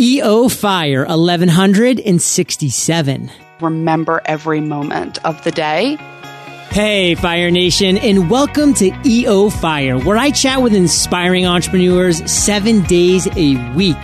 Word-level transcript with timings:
EO 0.00 0.48
Fire 0.48 1.04
1167. 1.04 3.30
Remember 3.60 4.22
every 4.24 4.62
moment 4.62 5.22
of 5.26 5.44
the 5.44 5.50
day. 5.50 5.96
Hey, 6.70 7.14
Fire 7.16 7.50
Nation, 7.50 7.98
and 7.98 8.30
welcome 8.30 8.72
to 8.74 8.98
EO 9.04 9.50
Fire, 9.50 9.98
where 9.98 10.16
I 10.16 10.30
chat 10.30 10.62
with 10.62 10.72
inspiring 10.72 11.44
entrepreneurs 11.44 12.30
seven 12.30 12.80
days 12.84 13.28
a 13.36 13.74
week. 13.74 13.98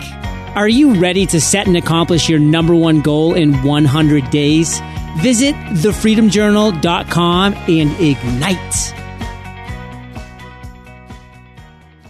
Are 0.55 0.69
you 0.69 0.93
ready 0.93 1.25
to 1.25 1.41
set 1.41 1.65
and 1.65 1.75
accomplish 1.75 2.29
your 2.29 2.37
number 2.37 2.75
one 2.75 3.01
goal 3.01 3.33
in 3.33 3.63
100 3.63 4.29
days? 4.29 4.79
Visit 5.21 5.55
thefreedomjournal.com 5.55 7.53
and 7.55 7.91
ignite. 7.99 8.93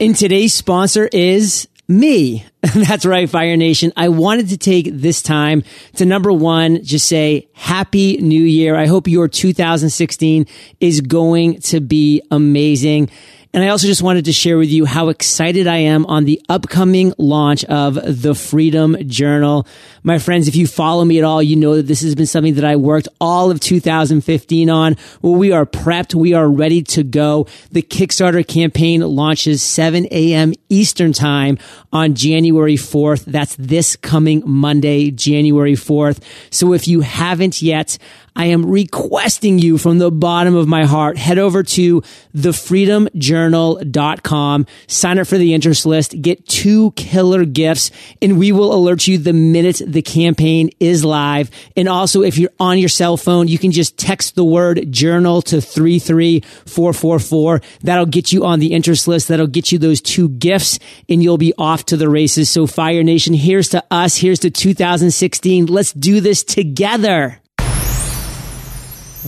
And 0.01 0.13
today's 0.13 0.53
sponsor 0.53 1.07
is 1.09 1.69
me. 1.87 2.45
That's 2.61 3.05
right, 3.05 3.29
Fire 3.29 3.55
Nation. 3.57 3.93
I 3.95 4.09
wanted 4.09 4.49
to 4.49 4.57
take 4.57 4.89
this 4.91 5.21
time 5.21 5.63
to 5.95 6.05
number 6.05 6.31
one, 6.33 6.83
just 6.83 7.07
say 7.07 7.47
happy 7.53 8.17
new 8.17 8.43
year. 8.43 8.75
I 8.75 8.87
hope 8.87 9.07
your 9.07 9.27
2016 9.27 10.45
is 10.79 11.01
going 11.01 11.61
to 11.61 11.79
be 11.79 12.21
amazing. 12.31 13.09
And 13.53 13.63
I 13.63 13.69
also 13.69 13.87
just 13.87 14.01
wanted 14.01 14.25
to 14.25 14.33
share 14.33 14.57
with 14.57 14.69
you 14.69 14.85
how 14.85 15.07
excited 15.07 15.67
I 15.67 15.77
am 15.77 16.05
on 16.05 16.25
the 16.25 16.41
upcoming 16.49 17.13
launch 17.17 17.63
of 17.65 17.95
the 17.95 18.35
Freedom 18.35 18.95
Journal. 19.07 19.65
My 20.03 20.19
friends, 20.19 20.47
if 20.47 20.55
you 20.55 20.67
follow 20.67 21.03
me 21.05 21.17
at 21.17 21.23
all, 21.23 21.41
you 21.41 21.55
know 21.55 21.75
that 21.75 21.87
this 21.87 22.01
has 22.01 22.13
been 22.13 22.25
something 22.25 22.55
that 22.55 22.65
I 22.65 22.75
worked 22.75 23.07
all 23.19 23.49
of 23.49 23.59
2015 23.59 24.69
on. 24.69 24.95
Well, 25.21 25.35
we 25.35 25.51
are 25.53 25.65
prepped. 25.65 26.13
We 26.13 26.33
are 26.33 26.47
ready 26.47 26.83
to 26.83 27.03
go. 27.03 27.47
The 27.71 27.81
Kickstarter 27.81 28.45
campaign 28.45 29.01
launches 29.01 29.63
7 29.63 30.07
a.m. 30.11 30.53
Eastern 30.69 31.13
time 31.13 31.57
on 31.91 32.15
January 32.15 32.75
4th. 32.75 33.25
That's 33.25 33.55
this 33.55 33.95
coming 33.95 34.43
Monday, 34.45 35.09
January 35.09 35.73
4th. 35.73 36.21
So 36.51 36.73
if 36.73 36.87
you 36.87 37.01
haven't 37.01 37.61
yet, 37.61 37.97
I 38.37 38.45
am 38.45 38.69
requesting 38.69 39.57
you 39.57 39.79
from 39.79 39.97
the 39.97 40.11
bottom 40.11 40.55
of 40.55 40.67
my 40.67 40.85
heart, 40.85 41.17
head 41.17 41.39
over 41.39 41.63
to 41.63 42.03
thefreedomjournal.com, 42.35 44.67
sign 44.85 45.17
up 45.17 45.25
for 45.25 45.39
the 45.39 45.55
interest 45.55 45.87
list, 45.87 46.21
get 46.21 46.47
two 46.47 46.91
killer 46.91 47.45
gifts, 47.45 47.89
and 48.21 48.37
we 48.37 48.51
will 48.51 48.75
alert 48.75 49.07
you 49.07 49.17
the 49.17 49.33
minute 49.33 49.81
the 49.83 50.03
campaign 50.03 50.69
is 50.79 51.03
live. 51.03 51.49
And 51.75 51.89
also, 51.89 52.21
if 52.21 52.37
you're 52.37 52.51
on 52.59 52.77
your 52.77 52.89
cell 52.89 53.17
phone, 53.17 53.47
you 53.47 53.57
can 53.57 53.71
just 53.71 53.97
text 53.97 54.35
the 54.35 54.43
word 54.43 54.91
journal 54.91 55.41
to 55.41 55.59
33444. 55.59 57.61
That'll 57.81 58.05
get 58.05 58.31
you 58.31 58.45
on 58.45 58.59
the 58.59 58.73
interest 58.73 59.07
list. 59.07 59.29
That'll 59.29 59.47
get 59.47 59.71
you 59.71 59.79
those 59.79 59.99
two 59.99 60.29
gifts 60.29 60.77
and 61.09 61.23
you'll 61.23 61.39
be 61.39 61.55
off 61.57 61.87
to 61.87 61.97
the 61.97 62.07
races. 62.07 62.51
So 62.51 62.67
Fire 62.67 63.01
Nation, 63.01 63.33
here's 63.33 63.69
to 63.69 63.83
us. 63.89 64.17
Here's 64.17 64.37
to 64.39 64.51
2016. 64.51 65.65
Let's 65.65 65.91
do 65.91 66.21
this 66.21 66.43
together. 66.43 67.41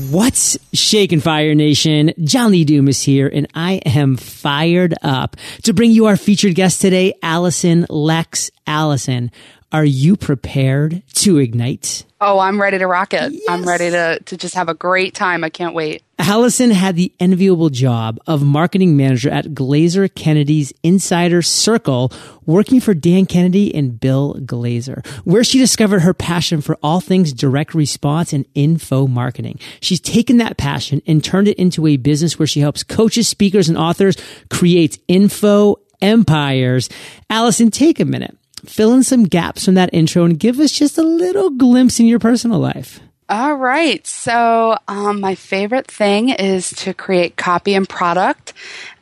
What's 0.07 0.57
shaking 0.71 1.19
Fire 1.19 1.53
Nation? 1.53 2.13
John 2.23 2.51
Lee 2.51 2.63
Dumas 2.63 3.03
here, 3.03 3.27
and 3.27 3.47
I 3.53 3.81
am 3.85 4.15
fired 4.15 4.93
up 5.01 5.35
to 5.63 5.73
bring 5.73 5.91
you 5.91 6.05
our 6.05 6.15
featured 6.15 6.55
guest 6.55 6.79
today, 6.79 7.13
Alyson 7.21 7.85
Lex. 7.89 8.49
Alyson, 8.65 9.29
are 9.73 9.83
you 9.83 10.15
prepared 10.15 11.03
to 11.15 11.37
ignite? 11.37 12.05
Oh, 12.21 12.39
I'm 12.39 12.59
ready 12.59 12.77
to 12.77 12.85
rock 12.85 13.13
it. 13.13 13.31
Yes. 13.31 13.43
I'm 13.47 13.63
ready 13.63 13.89
to, 13.91 14.19
to 14.25 14.37
just 14.37 14.55
have 14.55 14.67
a 14.67 14.73
great 14.73 15.13
time. 15.13 15.43
I 15.43 15.49
can't 15.49 15.73
wait. 15.73 16.03
Alyson 16.19 16.71
had 16.71 16.97
the 16.97 17.13
enviable 17.19 17.69
job 17.69 18.19
of 18.27 18.43
marketing 18.43 18.97
manager 18.97 19.29
at 19.29 19.45
Glazer 19.53 20.13
Kennedy's 20.13 20.73
Insider 20.83 21.41
Circle, 21.41 22.11
working 22.45 22.81
for 22.81 22.93
Dan 22.93 23.25
Kennedy 23.25 23.73
and 23.73 23.97
Bill 23.97 24.35
Glazer, 24.41 25.05
where 25.23 25.45
she 25.45 25.59
discovered 25.59 25.99
her 25.99 26.13
passion 26.13 26.59
for 26.59 26.77
all 26.83 26.99
things 26.99 27.31
direct 27.31 27.73
response 27.73 28.33
and 28.33 28.45
info 28.53 29.07
marketing. 29.07 29.57
She's 29.79 30.01
taken 30.01 30.37
that 30.37 30.57
passion 30.57 31.01
and 31.07 31.23
turned 31.23 31.47
it 31.47 31.57
into 31.57 31.87
a 31.87 31.95
business 31.95 32.37
where 32.37 32.47
she 32.47 32.59
helps 32.59 32.83
coaches, 32.83 33.29
speakers, 33.29 33.69
and 33.69 33.77
authors 33.77 34.17
create 34.49 34.99
info 35.07 35.77
empires. 36.01 36.89
Alyson, 37.29 37.71
take 37.71 38.01
a 38.01 38.05
minute 38.05 38.37
fill 38.65 38.93
in 38.93 39.03
some 39.03 39.23
gaps 39.23 39.65
from 39.65 39.75
that 39.75 39.89
intro 39.93 40.23
and 40.23 40.39
give 40.39 40.59
us 40.59 40.71
just 40.71 40.97
a 40.97 41.03
little 41.03 41.49
glimpse 41.49 41.99
in 41.99 42.05
your 42.05 42.19
personal 42.19 42.59
life. 42.59 42.99
All 43.29 43.55
right. 43.55 44.05
So, 44.07 44.77
um, 44.87 45.19
my 45.19 45.35
favorite 45.35 45.85
thing 45.85 46.29
is 46.29 46.71
to 46.77 46.95
create 46.95 47.35
copy 47.35 47.75
and 47.75 47.87
product. 47.87 48.53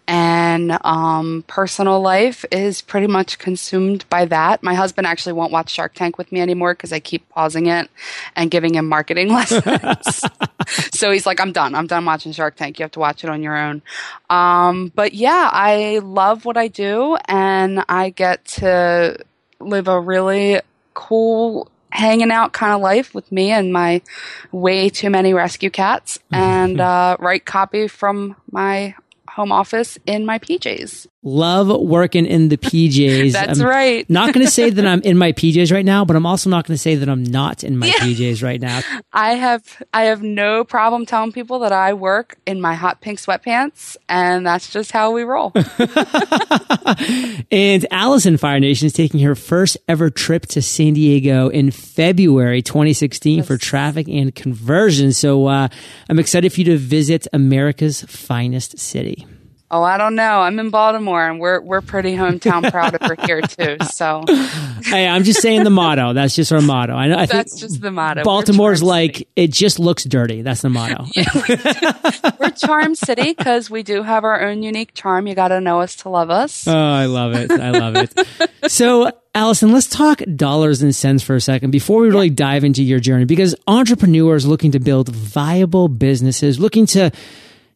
And 0.09 0.77
um, 0.85 1.43
personal 1.47 1.99
life 1.99 2.45
is 2.49 2.81
pretty 2.81 3.07
much 3.07 3.39
consumed 3.39 4.05
by 4.09 4.23
that. 4.25 4.63
My 4.63 4.73
husband 4.73 5.05
actually 5.05 5.33
won't 5.33 5.51
watch 5.51 5.69
Shark 5.69 5.93
Tank 5.95 6.17
with 6.17 6.31
me 6.31 6.39
anymore 6.39 6.73
because 6.73 6.93
I 6.93 7.01
keep 7.01 7.27
pausing 7.27 7.67
it 7.67 7.89
and 8.33 8.49
giving 8.49 8.75
him 8.75 8.87
marketing 8.87 9.27
lessons. 9.33 10.23
so 10.93 11.11
he's 11.11 11.25
like, 11.25 11.41
I'm 11.41 11.51
done. 11.51 11.75
I'm 11.75 11.87
done 11.87 12.05
watching 12.05 12.31
Shark 12.31 12.55
Tank. 12.55 12.79
You 12.79 12.83
have 12.83 12.91
to 12.91 12.99
watch 12.99 13.25
it 13.25 13.29
on 13.29 13.43
your 13.43 13.57
own. 13.57 13.81
Um, 14.29 14.93
but 14.95 15.13
yeah, 15.13 15.49
I 15.51 15.99
love 15.99 16.45
what 16.45 16.55
I 16.55 16.69
do 16.69 17.17
and 17.25 17.83
I 17.89 18.09
get 18.09 18.45
to 18.45 19.17
live 19.59 19.87
a 19.87 19.99
really 19.99 20.61
cool 20.93 21.69
hanging 21.91 22.31
out 22.31 22.53
kind 22.53 22.73
of 22.73 22.81
life 22.81 23.15
with 23.15 23.31
me 23.31 23.51
and 23.51 23.71
my 23.71 24.01
way 24.51 24.89
too 24.89 25.09
many 25.09 25.33
rescue 25.33 25.69
cats 25.69 26.19
and 26.31 26.79
uh, 26.79 27.17
write 27.19 27.45
copy 27.45 27.87
from 27.87 28.35
my 28.51 28.95
home 29.29 29.51
office 29.51 29.97
in 30.05 30.25
my 30.25 30.39
PJs. 30.39 31.07
Love 31.23 31.67
working 31.81 32.27
in 32.27 32.49
the 32.49 32.57
PJs. 32.57 33.31
That's 33.33 33.59
I'm 33.59 33.65
right. 33.65 34.07
not 34.09 34.33
going 34.33 34.45
to 34.45 34.51
say 34.51 34.69
that 34.69 34.85
I'm 34.85 35.01
in 35.01 35.17
my 35.17 35.31
PJs 35.31 35.71
right 35.71 35.83
now, 35.83 36.05
but 36.05 36.15
I'm 36.15 36.27
also 36.27 36.49
not 36.49 36.67
going 36.67 36.75
to 36.75 36.81
say 36.81 36.95
that 36.95 37.09
I'm 37.09 37.23
not 37.23 37.63
in 37.63 37.77
my 37.77 37.87
yeah. 37.87 37.93
PJs 37.93 38.43
right 38.43 38.61
now. 38.61 38.81
I 39.13 39.33
have 39.33 39.81
I 39.93 40.03
have 40.03 40.21
no 40.21 40.63
problem 40.63 41.07
telling 41.07 41.31
people 41.31 41.59
that 41.59 41.71
I 41.71 41.93
work 41.93 42.37
in 42.45 42.61
my 42.61 42.75
hot 42.75 43.01
pink 43.01 43.19
sweatpants, 43.19 43.97
and 44.07 44.45
that's 44.45 44.69
just 44.69 44.91
how 44.91 45.11
we 45.11 45.23
roll. 45.23 45.51
and 47.51 47.85
Alyson 47.91 48.37
Fire 48.37 48.59
Nation 48.59 48.85
is 48.85 48.93
taking 48.93 49.19
her 49.21 49.33
first 49.33 49.77
ever 49.87 50.11
trip 50.11 50.45
to 50.47 50.61
San 50.61 50.93
Diego 50.93 51.49
in 51.49 51.71
February 51.71 52.61
2016 52.61 53.37
yes. 53.37 53.47
for 53.47 53.57
traffic 53.57 54.07
and 54.07 54.35
conversion. 54.35 55.11
So 55.13 55.47
uh, 55.47 55.67
I'm 56.09 56.19
excited 56.19 56.53
for 56.53 56.61
you 56.61 56.65
to 56.65 56.77
visit 56.77 57.27
America's 57.33 58.03
finest 58.03 58.77
city. 58.77 59.25
Oh, 59.69 59.83
I 59.83 59.97
don't 59.97 60.15
know. 60.15 60.39
I'm 60.39 60.57
in 60.59 60.69
Baltimore, 60.69 61.27
and 61.27 61.41
we're 61.41 61.59
we're 61.59 61.81
pretty 61.81 62.15
hometown 62.15 62.71
proud 62.71 62.95
over 63.03 63.15
here 63.25 63.41
too. 63.41 63.75
So, 63.91 64.23
hey, 64.85 65.05
I'm 65.05 65.25
just 65.25 65.41
saying 65.41 65.65
the 65.65 65.69
motto. 65.69 66.13
That's 66.13 66.35
just 66.35 66.53
our 66.53 66.61
motto. 66.61 66.93
I 66.93 67.07
know. 67.07 67.17
I 67.17 67.25
That's 67.25 67.59
just 67.59 67.81
the 67.81 67.91
motto. 67.91 68.23
Baltimore's 68.23 68.81
like 68.81 69.17
City. 69.17 69.29
it 69.35 69.51
just 69.51 69.77
looks 69.77 70.05
dirty. 70.05 70.41
That's 70.41 70.61
the 70.61 70.69
motto. 70.69 71.05
yeah, 71.15 72.31
we're 72.39 72.51
Charm 72.51 72.95
City 72.95 73.33
because 73.33 73.69
we 73.69 73.83
do 73.83 74.03
have 74.03 74.23
our 74.23 74.41
own 74.47 74.63
unique 74.63 74.93
charm. 74.93 75.27
You 75.27 75.35
got 75.35 75.49
to 75.49 75.59
know 75.59 75.81
us 75.81 75.97
to 75.97 76.09
love 76.09 76.29
us. 76.29 76.65
Oh, 76.65 76.73
I 76.73 77.07
love 77.07 77.33
it. 77.33 77.51
I 77.51 77.71
love 77.71 77.95
it. 77.97 78.71
so. 78.71 79.11
Alyson, 79.35 79.71
let's 79.71 79.85
talk 79.85 80.23
dollars 80.35 80.81
and 80.81 80.95
cents 80.95 81.21
for 81.21 81.35
a 81.35 81.41
second 81.41 81.69
before 81.69 82.01
we 82.01 82.07
really 82.09 82.31
dive 82.31 82.63
into 82.63 82.81
your 82.81 82.99
journey 82.99 83.25
because 83.25 83.53
entrepreneurs 83.67 84.47
looking 84.47 84.71
to 84.71 84.79
build 84.79 85.09
viable 85.09 85.87
businesses, 85.89 86.59
looking 86.59 86.87
to 86.87 87.11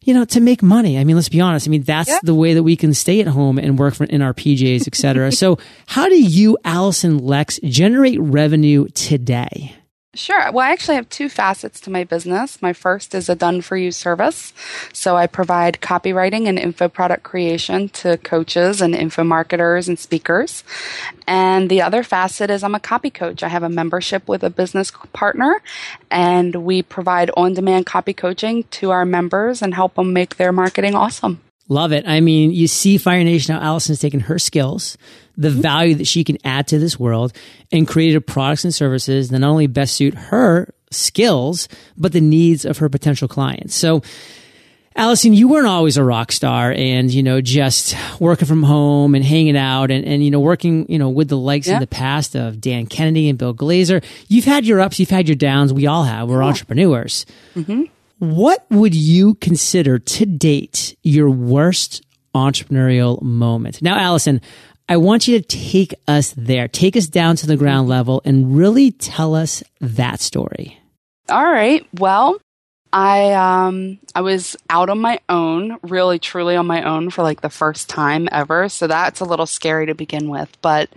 you 0.04 0.14
know, 0.14 0.24
to 0.26 0.40
make 0.40 0.62
money. 0.62 0.98
I 0.98 1.04
mean, 1.04 1.16
let's 1.16 1.28
be 1.28 1.40
honest. 1.40 1.66
I 1.66 1.70
mean, 1.70 1.82
that's 1.82 2.08
yeah. 2.08 2.18
the 2.22 2.34
way 2.34 2.54
that 2.54 2.62
we 2.62 2.76
can 2.76 2.94
stay 2.94 3.20
at 3.20 3.26
home 3.26 3.58
and 3.58 3.78
work 3.78 3.94
for, 3.94 4.04
in 4.04 4.22
our 4.22 4.34
PJs, 4.34 4.86
etc. 4.86 5.32
so 5.42 5.58
how 5.86 6.08
do 6.08 6.20
you, 6.20 6.58
Alyson 6.64 7.20
Lex, 7.20 7.60
generate 7.64 8.20
revenue 8.20 8.88
today? 8.88 9.74
Sure. 10.14 10.52
Well, 10.52 10.66
I 10.66 10.72
actually 10.72 10.96
have 10.96 11.08
two 11.08 11.30
facets 11.30 11.80
to 11.80 11.90
my 11.90 12.04
business. 12.04 12.60
My 12.60 12.74
first 12.74 13.14
is 13.14 13.30
a 13.30 13.34
done 13.34 13.62
for 13.62 13.78
you 13.78 13.90
service. 13.90 14.52
So 14.92 15.16
I 15.16 15.26
provide 15.26 15.80
copywriting 15.80 16.46
and 16.46 16.58
info 16.58 16.88
product 16.90 17.22
creation 17.22 17.88
to 17.90 18.18
coaches 18.18 18.82
and 18.82 18.94
info 18.94 19.24
marketers 19.24 19.88
and 19.88 19.98
speakers. 19.98 20.64
And 21.26 21.70
the 21.70 21.80
other 21.80 22.02
facet 22.02 22.50
is 22.50 22.62
I'm 22.62 22.74
a 22.74 22.80
copy 22.80 23.08
coach. 23.08 23.42
I 23.42 23.48
have 23.48 23.62
a 23.62 23.70
membership 23.70 24.28
with 24.28 24.42
a 24.42 24.50
business 24.50 24.92
partner 25.14 25.62
and 26.10 26.56
we 26.56 26.82
provide 26.82 27.30
on 27.34 27.54
demand 27.54 27.86
copy 27.86 28.12
coaching 28.12 28.64
to 28.64 28.90
our 28.90 29.06
members 29.06 29.62
and 29.62 29.72
help 29.72 29.94
them 29.94 30.12
make 30.12 30.36
their 30.36 30.52
marketing 30.52 30.94
awesome. 30.94 31.40
Love 31.68 31.92
it. 31.92 32.06
I 32.06 32.20
mean, 32.20 32.50
you 32.50 32.66
see 32.66 32.98
Fire 32.98 33.22
Nation 33.24 33.54
now 33.54 33.60
Alyson's 33.60 34.00
taken 34.00 34.20
her 34.20 34.38
skills, 34.38 34.98
the 35.36 35.48
mm-hmm. 35.48 35.60
value 35.60 35.94
that 35.96 36.06
she 36.06 36.24
can 36.24 36.38
add 36.44 36.66
to 36.68 36.78
this 36.78 36.98
world 36.98 37.32
and 37.70 37.86
created 37.86 38.26
products 38.26 38.64
and 38.64 38.74
services 38.74 39.30
that 39.30 39.38
not 39.38 39.50
only 39.50 39.66
best 39.66 39.94
suit 39.94 40.14
her 40.14 40.74
skills, 40.90 41.68
but 41.96 42.12
the 42.12 42.20
needs 42.20 42.64
of 42.64 42.78
her 42.78 42.88
potential 42.88 43.28
clients. 43.28 43.74
So, 43.74 44.02
Alyson, 44.94 45.32
you 45.32 45.48
weren't 45.48 45.66
always 45.66 45.96
a 45.96 46.04
rock 46.04 46.32
star 46.32 46.70
and, 46.70 47.10
you 47.10 47.22
know, 47.22 47.40
just 47.40 47.96
working 48.20 48.46
from 48.46 48.62
home 48.62 49.14
and 49.14 49.24
hanging 49.24 49.56
out 49.56 49.90
and, 49.90 50.04
and 50.04 50.22
you 50.22 50.30
know, 50.30 50.40
working, 50.40 50.84
you 50.90 50.98
know, 50.98 51.08
with 51.08 51.28
the 51.28 51.38
likes 51.38 51.66
yeah. 51.66 51.74
in 51.74 51.80
the 51.80 51.86
past 51.86 52.34
of 52.34 52.60
Dan 52.60 52.86
Kennedy 52.86 53.30
and 53.30 53.38
Bill 53.38 53.54
Glazer. 53.54 54.04
You've 54.28 54.44
had 54.44 54.66
your 54.66 54.80
ups, 54.80 54.98
you've 54.98 55.08
had 55.08 55.28
your 55.28 55.36
downs. 55.36 55.72
We 55.72 55.86
all 55.86 56.04
have. 56.04 56.28
We're 56.28 56.42
entrepreneurs. 56.42 57.24
Mm-hmm. 57.54 57.84
What 58.22 58.64
would 58.70 58.94
you 58.94 59.34
consider 59.34 59.98
to 59.98 60.26
date 60.26 60.96
your 61.02 61.28
worst 61.28 62.02
entrepreneurial 62.36 63.20
moment? 63.20 63.82
Now, 63.82 63.98
Alyson, 63.98 64.40
I 64.88 64.98
want 64.98 65.26
you 65.26 65.40
to 65.40 65.44
take 65.44 65.92
us 66.06 66.32
there, 66.36 66.68
take 66.68 66.96
us 66.96 67.08
down 67.08 67.34
to 67.34 67.48
the 67.48 67.56
ground 67.56 67.88
level 67.88 68.22
and 68.24 68.56
really 68.56 68.92
tell 68.92 69.34
us 69.34 69.64
that 69.80 70.20
story. 70.20 70.78
All 71.30 71.44
right. 71.44 71.84
Well, 71.98 72.38
I 72.92 73.32
um 73.32 73.98
I 74.14 74.20
was 74.20 74.54
out 74.68 74.90
on 74.90 75.00
my 75.00 75.20
own, 75.28 75.78
really 75.82 76.18
truly 76.18 76.56
on 76.56 76.66
my 76.66 76.82
own 76.82 77.08
for 77.10 77.22
like 77.22 77.40
the 77.40 77.48
first 77.48 77.88
time 77.88 78.28
ever. 78.30 78.68
So 78.68 78.86
that's 78.86 79.20
a 79.20 79.24
little 79.24 79.46
scary 79.46 79.86
to 79.86 79.94
begin 79.94 80.28
with, 80.28 80.56
but 80.60 80.90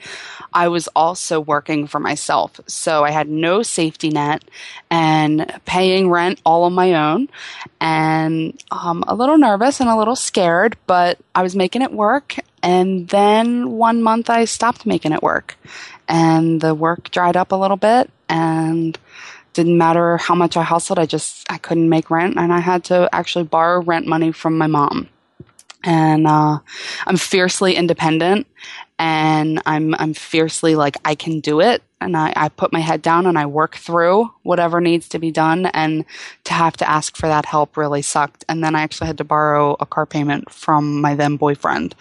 I 0.54 0.68
was 0.68 0.90
also 0.90 1.40
working 1.40 1.88
for 1.88 2.00
myself. 2.00 2.60
So 2.68 3.04
I 3.04 3.12
had 3.12 3.30
no 3.30 3.64
safety 3.64 4.10
net 4.10 4.44
and 4.90 5.60
paying 5.66 6.10
rent 6.10 6.42
all 6.46 6.64
on 6.64 6.74
my 6.74 7.12
own 7.12 7.30
and 7.80 8.62
um, 8.72 9.04
a 9.08 9.16
little 9.16 9.38
nervous 9.38 9.80
and 9.80 9.90
a 9.90 9.98
little 9.98 10.16
scared, 10.16 10.78
but 10.88 11.18
I 11.34 11.44
was 11.44 11.56
making 11.56 11.82
it 11.82 11.92
work. 11.92 12.36
And 12.62 13.08
then 13.10 13.72
one 13.72 14.02
month 14.02 14.30
I 14.30 14.46
stopped 14.46 14.86
making 14.86 15.14
it 15.14 15.24
work 15.24 15.56
and 16.08 16.60
the 16.60 16.74
work 16.74 17.12
dried 17.12 17.38
up 17.38 17.52
a 17.52 17.56
little 17.56 17.78
bit 17.78 18.10
and 18.28 18.98
didn't 19.56 19.78
matter 19.78 20.18
how 20.18 20.36
much 20.36 20.58
I 20.58 20.64
hustled, 20.64 21.00
I 21.00 21.06
just 21.06 21.52
I 21.52 21.58
couldn't 21.58 21.90
make 21.90 22.12
rent, 22.12 22.38
and 22.38 22.54
I 22.54 22.60
had 22.60 22.84
to 22.86 23.10
actually 23.12 23.46
borrow 23.46 23.82
rent 23.82 24.06
money 24.06 24.32
from 24.32 24.58
my 24.58 24.68
mom. 24.68 25.10
And 25.84 26.28
uh, 26.28 26.60
I'm 27.08 27.18
fiercely 27.18 27.76
independent, 27.76 28.48
and 29.00 29.62
I'm 29.66 29.96
I'm 29.96 30.14
fiercely 30.14 30.76
like 30.76 30.98
I 31.06 31.16
can 31.16 31.40
do 31.40 31.62
it, 31.62 31.82
and 32.02 32.16
I, 32.16 32.34
I 32.36 32.50
put 32.50 32.74
my 32.74 32.82
head 32.82 33.02
down 33.02 33.26
and 33.26 33.38
I 33.38 33.46
work 33.46 33.76
through 33.78 34.32
whatever 34.44 34.82
needs 34.82 35.10
to 35.10 35.20
be 35.20 35.32
done. 35.32 35.68
And 35.68 36.06
to 36.44 36.54
have 36.54 36.78
to 36.78 36.90
ask 36.90 37.16
for 37.16 37.28
that 37.28 37.46
help 37.46 37.78
really 37.78 38.02
sucked. 38.02 38.46
And 38.48 38.64
then 38.64 38.76
I 38.76 38.82
actually 38.82 39.08
had 39.08 39.18
to 39.18 39.24
borrow 39.24 39.76
a 39.80 39.86
car 39.86 40.06
payment 40.06 40.52
from 40.52 41.02
my 41.02 41.16
then 41.16 41.38
boyfriend. 41.38 41.96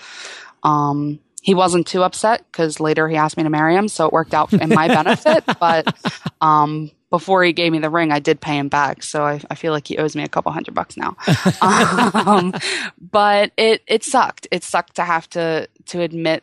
Um, 0.63 1.21
he 1.41 1.55
wasn't 1.55 1.87
too 1.87 2.03
upset 2.03 2.45
because 2.51 2.81
later 2.81 3.09
he 3.09 3.17
asked 3.17 3.37
me 3.37 3.43
to 3.43 3.51
marry 3.51 3.77
him, 3.77 3.89
so 3.89 4.07
it 4.07 4.13
worked 4.13 4.35
out 4.35 4.53
in 4.53 4.71
my 4.71 4.89
benefit. 5.03 5.45
But 5.61 5.95
um, 6.41 6.91
before 7.15 7.45
he 7.45 7.53
gave 7.53 7.71
me 7.71 7.79
the 7.79 7.89
ring, 7.89 8.11
I 8.11 8.19
did 8.19 8.41
pay 8.41 8.59
him 8.59 8.67
back. 8.67 9.05
So 9.05 9.23
I, 9.23 9.41
I 9.49 9.55
feel 9.55 9.73
like 9.73 9.87
he 9.87 9.99
owes 9.99 10.17
me 10.17 10.25
a 10.25 10.29
couple 10.29 10.51
hundred 10.51 10.75
bucks 10.75 10.97
now. 10.97 11.17
um, 11.63 12.53
but 13.01 13.53
it, 13.57 13.83
it 13.87 14.03
sucked. 14.03 14.49
It 14.51 14.65
sucked 14.65 14.97
to 14.97 15.05
have 15.05 15.31
to, 15.31 15.69
to 15.87 16.01
admit 16.01 16.43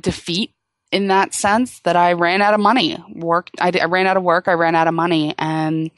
defeat 0.00 0.54
in 0.90 1.08
that 1.08 1.34
sense 1.34 1.80
that 1.80 1.96
I 1.96 2.14
ran 2.14 2.40
out 2.40 2.54
of 2.54 2.60
money. 2.60 2.96
Work, 3.14 3.50
I, 3.60 3.70
I 3.78 3.84
ran 3.84 4.06
out 4.06 4.16
of 4.16 4.22
work. 4.22 4.48
I 4.48 4.54
ran 4.54 4.74
out 4.74 4.88
of 4.88 4.94
money 4.94 5.34
and 5.36 5.90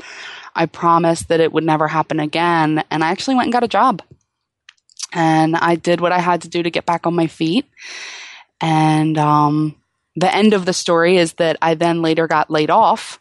I 0.56 0.66
promised 0.66 1.28
that 1.28 1.38
it 1.38 1.52
would 1.52 1.62
never 1.62 1.86
happen 1.86 2.18
again. 2.18 2.82
And 2.90 3.04
I 3.04 3.12
actually 3.12 3.36
went 3.36 3.46
and 3.46 3.52
got 3.52 3.62
a 3.62 3.68
job 3.68 4.02
and 5.12 5.54
I 5.54 5.76
did 5.76 6.00
what 6.00 6.10
I 6.10 6.18
had 6.18 6.42
to 6.42 6.48
do 6.48 6.60
to 6.60 6.70
get 6.70 6.86
back 6.86 7.06
on 7.06 7.14
my 7.14 7.28
feet. 7.28 7.66
And, 8.60 9.16
um, 9.16 9.76
the 10.16 10.34
end 10.34 10.54
of 10.54 10.64
the 10.64 10.72
story 10.72 11.18
is 11.18 11.34
that 11.34 11.56
I 11.62 11.74
then 11.74 12.02
later 12.02 12.26
got 12.26 12.50
laid 12.50 12.70
off 12.70 13.20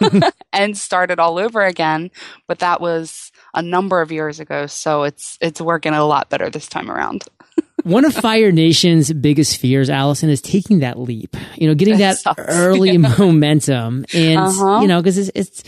and 0.52 0.76
started 0.76 1.18
all 1.18 1.38
over 1.38 1.62
again. 1.62 2.10
But 2.46 2.60
that 2.60 2.80
was 2.80 3.32
a 3.54 3.62
number 3.62 4.00
of 4.00 4.12
years 4.12 4.40
ago, 4.40 4.66
so 4.66 5.04
it's 5.04 5.38
it's 5.40 5.60
working 5.60 5.92
a 5.92 6.04
lot 6.04 6.30
better 6.30 6.50
this 6.50 6.68
time 6.68 6.90
around. 6.90 7.24
One 7.82 8.04
of 8.04 8.14
Fire 8.14 8.52
Nation's 8.52 9.12
biggest 9.12 9.58
fears, 9.58 9.88
Allison, 9.88 10.28
is 10.28 10.42
taking 10.42 10.80
that 10.80 10.98
leap. 10.98 11.36
You 11.56 11.68
know, 11.68 11.74
getting 11.74 11.98
that 11.98 12.18
early 12.38 12.98
momentum, 12.98 14.04
and 14.12 14.38
uh-huh. 14.40 14.80
you 14.82 14.88
know, 14.88 15.00
because 15.00 15.18
it's, 15.18 15.30
it's 15.34 15.62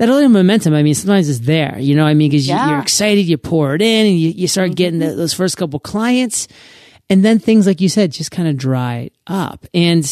that 0.00 0.08
early 0.08 0.28
momentum, 0.28 0.72
I 0.72 0.82
mean, 0.82 0.94
sometimes 0.94 1.28
it's 1.28 1.40
there, 1.40 1.78
you 1.78 1.94
know, 1.94 2.06
I 2.06 2.14
mean, 2.14 2.30
because 2.30 2.48
yeah. 2.48 2.68
you, 2.68 2.72
are 2.72 2.80
excited, 2.80 3.26
you 3.26 3.36
pour 3.36 3.74
it 3.74 3.82
in 3.82 4.06
and 4.06 4.18
you, 4.18 4.30
you 4.30 4.48
start 4.48 4.74
getting 4.74 4.98
the, 4.98 5.14
those 5.14 5.34
first 5.34 5.58
couple 5.58 5.78
clients. 5.78 6.48
And 7.10 7.22
then 7.22 7.38
things, 7.38 7.66
like 7.66 7.82
you 7.82 7.90
said, 7.90 8.10
just 8.10 8.30
kind 8.30 8.48
of 8.48 8.56
dry 8.56 9.10
up. 9.26 9.66
And 9.74 10.06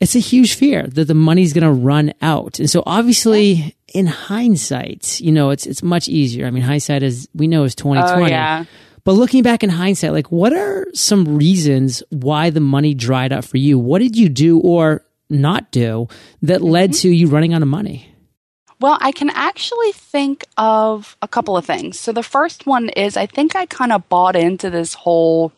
it's 0.00 0.14
a 0.14 0.20
huge 0.20 0.54
fear 0.54 0.86
that 0.86 1.06
the 1.06 1.14
money's 1.14 1.52
going 1.52 1.64
to 1.64 1.72
run 1.72 2.12
out. 2.22 2.58
And 2.58 2.70
so 2.70 2.82
obviously 2.86 3.76
in 3.92 4.06
hindsight, 4.06 5.20
you 5.20 5.32
know, 5.32 5.50
it's, 5.50 5.66
it's 5.66 5.82
much 5.82 6.08
easier. 6.08 6.46
I 6.46 6.50
mean, 6.50 6.62
hindsight 6.62 7.02
is, 7.02 7.28
we 7.34 7.48
know 7.48 7.64
is 7.64 7.74
2020. 7.74 8.22
Oh, 8.22 8.26
yeah. 8.26 8.64
But 9.04 9.12
looking 9.12 9.42
back 9.42 9.64
in 9.64 9.70
hindsight, 9.70 10.12
like 10.12 10.30
what 10.30 10.52
are 10.52 10.86
some 10.94 11.36
reasons 11.36 12.02
why 12.10 12.50
the 12.50 12.60
money 12.60 12.94
dried 12.94 13.32
up 13.32 13.44
for 13.44 13.56
you? 13.56 13.78
What 13.78 14.00
did 14.00 14.16
you 14.16 14.28
do 14.28 14.60
or 14.60 15.02
not 15.30 15.70
do 15.72 16.08
that 16.42 16.60
mm-hmm. 16.60 16.70
led 16.70 16.92
to 16.94 17.08
you 17.08 17.28
running 17.28 17.54
out 17.54 17.62
of 17.62 17.68
money? 17.68 18.14
Well, 18.80 18.98
I 19.00 19.10
can 19.10 19.30
actually 19.30 19.92
think 19.92 20.44
of 20.56 21.16
a 21.20 21.26
couple 21.26 21.56
of 21.56 21.64
things. 21.64 21.98
So 21.98 22.12
the 22.12 22.22
first 22.22 22.66
one 22.66 22.90
is 22.90 23.16
I 23.16 23.26
think 23.26 23.56
I 23.56 23.66
kind 23.66 23.92
of 23.92 24.08
bought 24.08 24.36
into 24.36 24.70
this 24.70 24.94
whole 24.94 25.52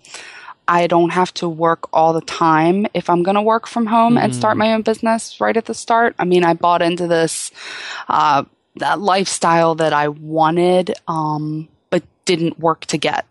I 0.70 0.86
don't 0.86 1.10
have 1.10 1.34
to 1.34 1.48
work 1.48 1.88
all 1.92 2.12
the 2.12 2.20
time 2.20 2.86
if 2.94 3.10
I'm 3.10 3.24
going 3.24 3.34
to 3.34 3.42
work 3.42 3.66
from 3.66 3.86
home 3.86 4.14
mm. 4.14 4.22
and 4.22 4.34
start 4.34 4.54
mm. 4.54 4.60
my 4.60 4.72
own 4.72 4.82
business 4.82 5.40
right 5.40 5.56
at 5.56 5.64
the 5.64 5.74
start. 5.74 6.14
I 6.16 6.24
mean, 6.24 6.44
I 6.44 6.54
bought 6.54 6.80
into 6.80 7.08
this 7.08 7.50
uh, 8.08 8.44
that 8.76 9.00
lifestyle 9.00 9.74
that 9.74 9.92
I 9.92 10.06
wanted, 10.06 10.94
um, 11.08 11.68
but 11.90 12.04
didn't 12.24 12.60
work 12.60 12.86
to 12.86 12.98
get, 12.98 13.26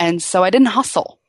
and 0.00 0.20
so 0.20 0.42
I 0.42 0.50
didn't 0.50 0.68
hustle. 0.68 1.20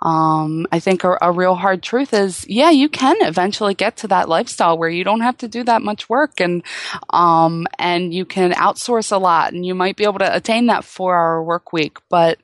Um, 0.00 0.66
I 0.70 0.80
think 0.80 1.02
a, 1.02 1.16
a, 1.22 1.32
real 1.32 1.54
hard 1.54 1.82
truth 1.82 2.12
is, 2.12 2.46
yeah, 2.46 2.68
you 2.68 2.90
can 2.90 3.16
eventually 3.22 3.72
get 3.72 3.96
to 3.98 4.08
that 4.08 4.28
lifestyle 4.28 4.76
where 4.76 4.90
you 4.90 5.02
don't 5.02 5.22
have 5.22 5.38
to 5.38 5.48
do 5.48 5.64
that 5.64 5.80
much 5.80 6.10
work 6.10 6.40
and, 6.40 6.62
um, 7.08 7.66
and 7.78 8.12
you 8.12 8.26
can 8.26 8.52
outsource 8.52 9.12
a 9.12 9.16
lot 9.16 9.54
and 9.54 9.64
you 9.64 9.74
might 9.74 9.96
be 9.96 10.04
able 10.04 10.18
to 10.18 10.36
attain 10.36 10.66
that 10.66 10.84
four 10.84 11.16
hour 11.16 11.42
work 11.42 11.72
week. 11.72 11.96
But 12.10 12.38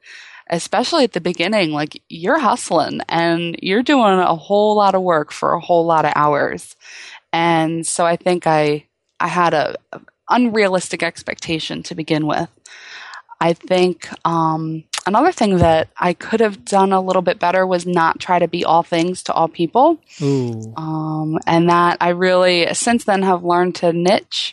especially 0.51 1.05
at 1.05 1.13
the 1.13 1.21
beginning, 1.21 1.71
like 1.71 2.03
you're 2.09 2.39
hustling 2.39 3.01
and 3.09 3.57
you're 3.63 3.83
doing 3.83 4.19
a 4.19 4.35
whole 4.35 4.77
lot 4.77 4.95
of 4.95 5.03
work 5.03 5.33
for 5.33 5.53
a 5.53 5.61
whole 5.61 5.87
lot 5.87 6.05
of 6.05 6.13
hours. 6.17 6.77
And 7.33 7.87
so 7.87 8.05
I 8.05 8.17
think 8.17 8.47
I, 8.47 8.87
I 9.21 9.29
had 9.29 9.55
a, 9.55 9.77
a 9.93 10.01
unrealistic 10.29 11.03
expectation 11.03 11.83
to 11.85 11.95
begin 11.95 12.27
with. 12.27 12.49
I 13.41 13.53
think, 13.53 14.09
um, 14.27 14.85
another 15.07 15.33
thing 15.33 15.59
that 15.59 15.89
I 15.97 16.13
could 16.13 16.41
have 16.41 16.65
done 16.65 16.93
a 16.93 17.01
little 17.01 17.23
bit 17.23 17.39
better 17.39 17.67
was 17.67 17.87
not 17.87 18.21
try 18.21 18.39
to 18.39 18.49
be 18.49 18.65
all 18.65 18.83
things 18.83 19.23
to 19.25 19.33
all 19.33 19.49
people. 19.49 19.99
Um, 20.77 21.39
and 21.47 21.69
that 21.69 21.99
I 22.01 22.11
really, 22.11 22.73
since 22.75 23.05
then, 23.05 23.23
have 23.23 23.45
learned 23.45 23.75
to 23.77 23.93
niche 23.93 24.53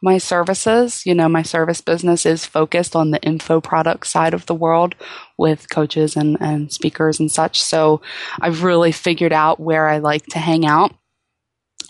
my 0.00 0.18
services. 0.18 1.04
You 1.04 1.14
know, 1.14 1.28
my 1.28 1.42
service 1.42 1.80
business 1.80 2.24
is 2.24 2.46
focused 2.46 2.94
on 2.94 3.10
the 3.10 3.20
info 3.22 3.60
product 3.60 4.06
side 4.06 4.34
of 4.34 4.46
the 4.46 4.54
world 4.54 4.94
with 5.36 5.68
coaches 5.70 6.16
and, 6.16 6.36
and 6.40 6.72
speakers 6.72 7.18
and 7.20 7.30
such. 7.30 7.60
So 7.60 8.00
I've 8.40 8.62
really 8.62 8.92
figured 8.92 9.32
out 9.32 9.60
where 9.60 9.88
I 9.88 9.98
like 9.98 10.26
to 10.26 10.38
hang 10.38 10.66
out. 10.66 10.94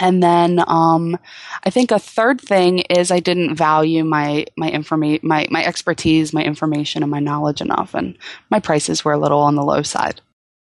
And 0.00 0.23
then 0.23 0.62
um, 0.67 1.19
I 1.64 1.71
think 1.71 1.90
a 1.90 1.99
third 1.99 2.40
thing 2.40 2.78
is 2.78 3.11
I 3.11 3.21
didn't 3.21 3.57
value 3.57 4.04
my 4.04 4.47
my 4.57 4.71
information, 4.71 5.26
my 5.26 5.47
my 5.50 5.64
expertise, 5.64 6.33
my 6.33 6.42
information, 6.42 7.02
and 7.02 7.11
my 7.11 7.18
knowledge 7.18 7.61
enough, 7.61 7.95
and 7.95 8.16
my 8.50 8.61
prices 8.61 9.04
were 9.04 9.12
a 9.12 9.18
little 9.18 9.40
on 9.40 9.57
the 9.57 9.64
low 9.64 9.83
side. 9.83 10.21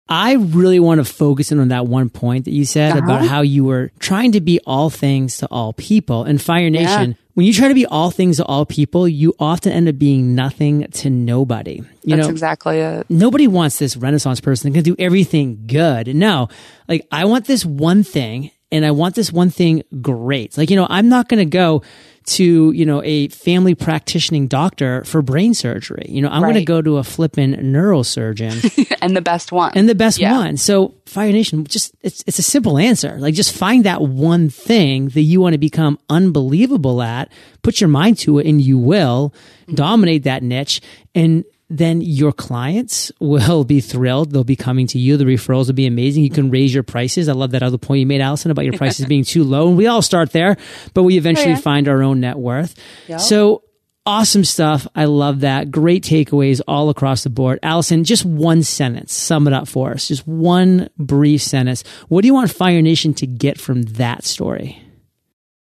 I 0.09 0.33
really 0.33 0.79
want 0.81 0.99
to 0.99 1.05
focus 1.05 1.53
in 1.53 1.59
on 1.59 1.69
that 1.69 1.87
one 1.87 2.09
point 2.09 2.43
that 2.43 2.51
you 2.51 2.65
said 2.65 2.91
uh-huh. 2.91 3.03
about 3.05 3.25
how 3.25 3.41
you 3.41 3.63
were 3.63 3.91
trying 3.99 4.33
to 4.33 4.41
be 4.41 4.59
all 4.67 4.89
things 4.89 5.37
to 5.37 5.47
all 5.47 5.71
people. 5.71 6.25
And 6.25 6.41
Fire 6.41 6.69
Nation, 6.69 7.11
yeah. 7.11 7.17
when 7.33 7.45
you 7.45 7.53
try 7.53 7.69
to 7.69 7.73
be 7.73 7.85
all 7.85 8.11
things 8.11 8.35
to 8.35 8.45
all 8.45 8.65
people, 8.65 9.07
you 9.07 9.33
often 9.39 9.71
end 9.71 9.87
up 9.87 9.97
being 9.97 10.35
nothing 10.35 10.85
to 10.91 11.09
nobody. 11.09 11.81
You 12.03 12.17
That's 12.17 12.27
know, 12.27 12.31
exactly 12.31 12.79
it. 12.79 13.09
Nobody 13.09 13.47
wants 13.47 13.79
this 13.79 13.95
renaissance 13.95 14.41
person 14.41 14.69
that 14.69 14.75
can 14.75 14.83
do 14.83 14.97
everything 14.99 15.63
good. 15.65 16.13
No, 16.13 16.49
like 16.89 17.07
I 17.09 17.23
want 17.23 17.45
this 17.45 17.63
one 17.63 18.03
thing 18.03 18.51
and 18.71 18.85
I 18.85 18.91
want 18.91 19.15
this 19.15 19.31
one 19.31 19.49
thing 19.49 19.83
great. 20.01 20.57
Like, 20.57 20.69
you 20.69 20.75
know, 20.75 20.87
I'm 20.89 21.09
not 21.09 21.27
going 21.27 21.39
to 21.39 21.45
go 21.45 21.83
to, 22.23 22.71
you 22.71 22.85
know, 22.85 23.01
a 23.03 23.27
family 23.29 23.75
practicing 23.75 24.47
doctor 24.47 25.03
for 25.05 25.21
brain 25.21 25.53
surgery. 25.53 26.05
You 26.07 26.21
know, 26.21 26.29
I'm 26.29 26.43
right. 26.43 26.53
going 26.53 26.61
to 26.61 26.65
go 26.65 26.81
to 26.81 26.97
a 26.97 27.03
flippin' 27.03 27.55
neurosurgeon. 27.55 28.95
and 29.01 29.17
the 29.17 29.21
best 29.21 29.51
one. 29.51 29.71
And 29.75 29.89
the 29.89 29.95
best 29.95 30.19
yeah. 30.19 30.37
one. 30.37 30.57
So 30.57 30.93
Fire 31.05 31.31
Nation, 31.31 31.65
just, 31.65 31.93
it's, 32.01 32.23
it's 32.27 32.39
a 32.39 32.43
simple 32.43 32.77
answer. 32.77 33.17
Like 33.17 33.33
just 33.33 33.53
find 33.53 33.83
that 33.85 34.01
one 34.01 34.49
thing 34.49 35.09
that 35.09 35.21
you 35.21 35.41
want 35.41 35.53
to 35.53 35.57
become 35.57 35.99
unbelievable 36.09 37.01
at, 37.01 37.31
put 37.63 37.81
your 37.81 37.89
mind 37.89 38.19
to 38.19 38.37
it 38.39 38.45
and 38.45 38.61
you 38.61 38.77
will 38.77 39.33
dominate 39.73 40.23
that 40.23 40.43
niche 40.43 40.81
and 41.15 41.43
then 41.71 42.01
your 42.01 42.33
clients 42.33 43.13
will 43.21 43.63
be 43.63 43.79
thrilled. 43.79 44.31
They'll 44.31 44.43
be 44.43 44.57
coming 44.57 44.87
to 44.87 44.99
you. 44.99 45.15
The 45.15 45.23
referrals 45.23 45.67
will 45.67 45.73
be 45.73 45.87
amazing. 45.87 46.23
You 46.23 46.29
can 46.29 46.51
raise 46.51 46.73
your 46.73 46.83
prices. 46.83 47.29
I 47.29 47.33
love 47.33 47.51
that 47.51 47.63
other 47.63 47.77
point 47.77 48.01
you 48.01 48.05
made, 48.05 48.19
Alyson, 48.19 48.51
about 48.51 48.65
your 48.65 48.73
prices 48.77 49.05
being 49.05 49.23
too 49.23 49.45
low. 49.45 49.69
And 49.69 49.77
we 49.77 49.87
all 49.87 50.01
start 50.01 50.33
there, 50.33 50.57
but 50.93 51.03
we 51.03 51.17
eventually 51.17 51.53
oh, 51.53 51.55
yeah. 51.55 51.61
find 51.61 51.87
our 51.87 52.03
own 52.03 52.19
net 52.19 52.37
worth. 52.37 52.75
Yep. 53.07 53.21
So 53.21 53.63
awesome 54.05 54.43
stuff. 54.43 54.85
I 54.95 55.05
love 55.05 55.39
that. 55.39 55.71
Great 55.71 56.03
takeaways 56.03 56.59
all 56.67 56.89
across 56.89 57.23
the 57.23 57.29
board. 57.29 57.59
Alyson, 57.63 58.03
just 58.03 58.25
one 58.25 58.63
sentence. 58.63 59.13
Sum 59.13 59.47
it 59.47 59.53
up 59.53 59.69
for 59.69 59.91
us. 59.91 60.09
Just 60.09 60.27
one 60.27 60.89
brief 60.97 61.41
sentence. 61.41 61.85
What 62.09 62.21
do 62.21 62.27
you 62.27 62.33
want 62.33 62.51
Fire 62.51 62.81
Nation 62.81 63.13
to 63.15 63.27
get 63.27 63.57
from 63.57 63.83
that 63.83 64.25
story? 64.25 64.81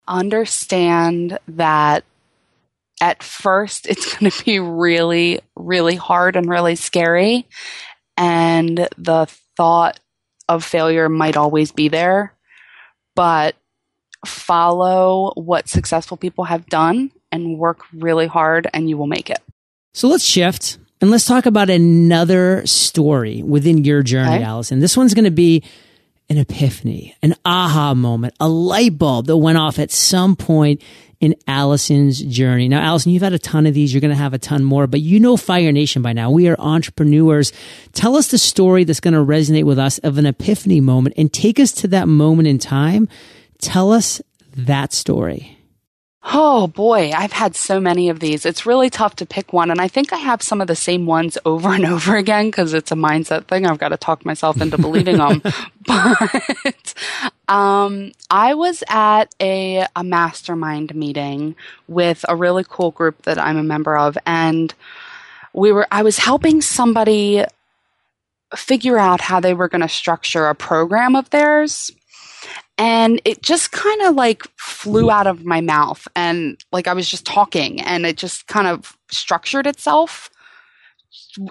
Understand 0.07 1.39
that 1.47 2.03
at 3.01 3.23
first 3.23 3.87
it's 3.89 4.15
going 4.15 4.31
to 4.31 4.45
be 4.45 4.59
really, 4.59 5.39
really 5.55 5.95
hard 5.95 6.35
and 6.35 6.49
really 6.49 6.75
scary. 6.75 7.47
And 8.17 8.87
the 8.97 9.27
thought 9.57 9.99
of 10.47 10.63
failure 10.63 11.09
might 11.09 11.37
always 11.37 11.71
be 11.71 11.89
there, 11.89 12.33
but 13.15 13.55
follow 14.25 15.33
what 15.35 15.67
successful 15.67 16.17
people 16.17 16.45
have 16.45 16.65
done 16.67 17.11
and 17.31 17.57
work 17.57 17.81
really 17.93 18.27
hard 18.27 18.67
and 18.73 18.89
you 18.89 18.97
will 18.97 19.07
make 19.07 19.29
it. 19.29 19.39
So 19.93 20.07
let's 20.07 20.23
shift 20.23 20.77
and 21.01 21.11
let's 21.11 21.25
talk 21.25 21.45
about 21.45 21.69
another 21.69 22.65
story 22.65 23.43
within 23.43 23.83
your 23.83 24.01
journey, 24.01 24.35
okay. 24.35 24.43
Alyson. 24.43 24.79
This 24.79 24.95
one's 24.95 25.13
going 25.13 25.25
to 25.25 25.31
be 25.31 25.63
an 26.29 26.37
epiphany, 26.37 27.15
an 27.21 27.35
aha 27.45 27.93
moment, 27.93 28.33
a 28.39 28.49
light 28.49 28.97
bulb 28.97 29.27
that 29.27 29.37
went 29.37 29.57
off 29.57 29.79
at 29.79 29.91
some 29.91 30.35
point 30.35 30.81
in 31.19 31.35
Alyson's 31.47 32.21
journey. 32.21 32.67
Now, 32.67 32.81
Alyson, 32.81 33.11
you've 33.13 33.23
had 33.23 33.33
a 33.33 33.39
ton 33.39 33.65
of 33.65 33.73
these. 33.73 33.93
You're 33.93 34.01
going 34.01 34.11
to 34.11 34.17
have 34.17 34.33
a 34.33 34.37
ton 34.37 34.63
more, 34.63 34.87
but 34.87 35.01
you 35.01 35.19
know 35.19 35.37
Fire 35.37 35.71
Nation 35.71 36.01
by 36.01 36.13
now. 36.13 36.29
We 36.29 36.47
are 36.47 36.55
entrepreneurs. 36.59 37.53
Tell 37.93 38.15
us 38.15 38.29
the 38.29 38.37
story 38.37 38.83
that's 38.83 38.99
going 38.99 39.13
to 39.13 39.19
resonate 39.19 39.63
with 39.63 39.79
us 39.79 39.97
of 39.99 40.17
an 40.17 40.25
epiphany 40.25 40.81
moment 40.81 41.15
and 41.17 41.31
take 41.31 41.59
us 41.59 41.71
to 41.73 41.87
that 41.89 42.07
moment 42.07 42.47
in 42.47 42.59
time. 42.59 43.07
Tell 43.59 43.91
us 43.91 44.21
that 44.55 44.93
story. 44.93 45.54
Oh 46.27 46.65
boy, 46.65 47.11
I've 47.11 47.33
had 47.33 47.55
so 47.55 47.79
many 47.79 48.09
of 48.09 48.19
these. 48.19 48.47
It's 48.47 48.65
really 48.65 48.89
tough 48.89 49.15
to 49.17 49.27
pick 49.27 49.53
one. 49.53 49.69
And 49.69 49.79
I 49.79 49.87
think 49.87 50.11
I 50.11 50.17
have 50.17 50.41
some 50.41 50.59
of 50.59 50.65
the 50.67 50.75
same 50.75 51.05
ones 51.05 51.37
over 51.45 51.69
and 51.71 51.85
over 51.85 52.15
again 52.15 52.47
because 52.47 52.73
it's 52.73 52.91
a 52.91 52.95
mindset 52.95 53.45
thing. 53.45 53.67
I've 53.67 53.77
got 53.77 53.89
to 53.89 53.97
talk 53.97 54.25
myself 54.25 54.59
into 54.59 54.77
believing 54.77 55.17
them. 55.17 55.41
But 55.87 56.95
um, 57.47 58.11
I 58.31 58.55
was 58.55 58.83
at 58.89 59.25
a, 59.39 59.85
a 59.95 60.03
mastermind 60.03 60.95
meeting 60.95 61.55
with 61.87 62.25
a 62.27 62.35
really 62.35 62.65
cool 62.67 62.89
group 62.89 63.21
that 63.21 63.37
I'm 63.37 63.57
a 63.57 63.63
member 63.63 63.95
of. 63.95 64.17
And 64.25 64.73
we 65.53 65.71
were, 65.71 65.87
I 65.91 66.01
was 66.01 66.17
helping 66.17 66.63
somebody 66.63 67.45
figure 68.55 68.97
out 68.97 69.21
how 69.21 69.39
they 69.39 69.53
were 69.53 69.67
going 69.67 69.81
to 69.81 69.87
structure 69.87 70.47
a 70.47 70.55
program 70.55 71.15
of 71.15 71.29
theirs 71.29 71.91
and 72.77 73.21
it 73.23 73.41
just 73.41 73.71
kind 73.71 74.01
of 74.01 74.15
like 74.15 74.43
flew 74.57 75.09
out 75.09 75.27
of 75.27 75.45
my 75.45 75.61
mouth 75.61 76.07
and 76.15 76.57
like 76.71 76.87
I 76.87 76.93
was 76.93 77.09
just 77.09 77.25
talking 77.25 77.81
and 77.81 78.05
it 78.05 78.17
just 78.17 78.47
kind 78.47 78.67
of 78.67 78.97
structured 79.09 79.65
itself 79.65 80.29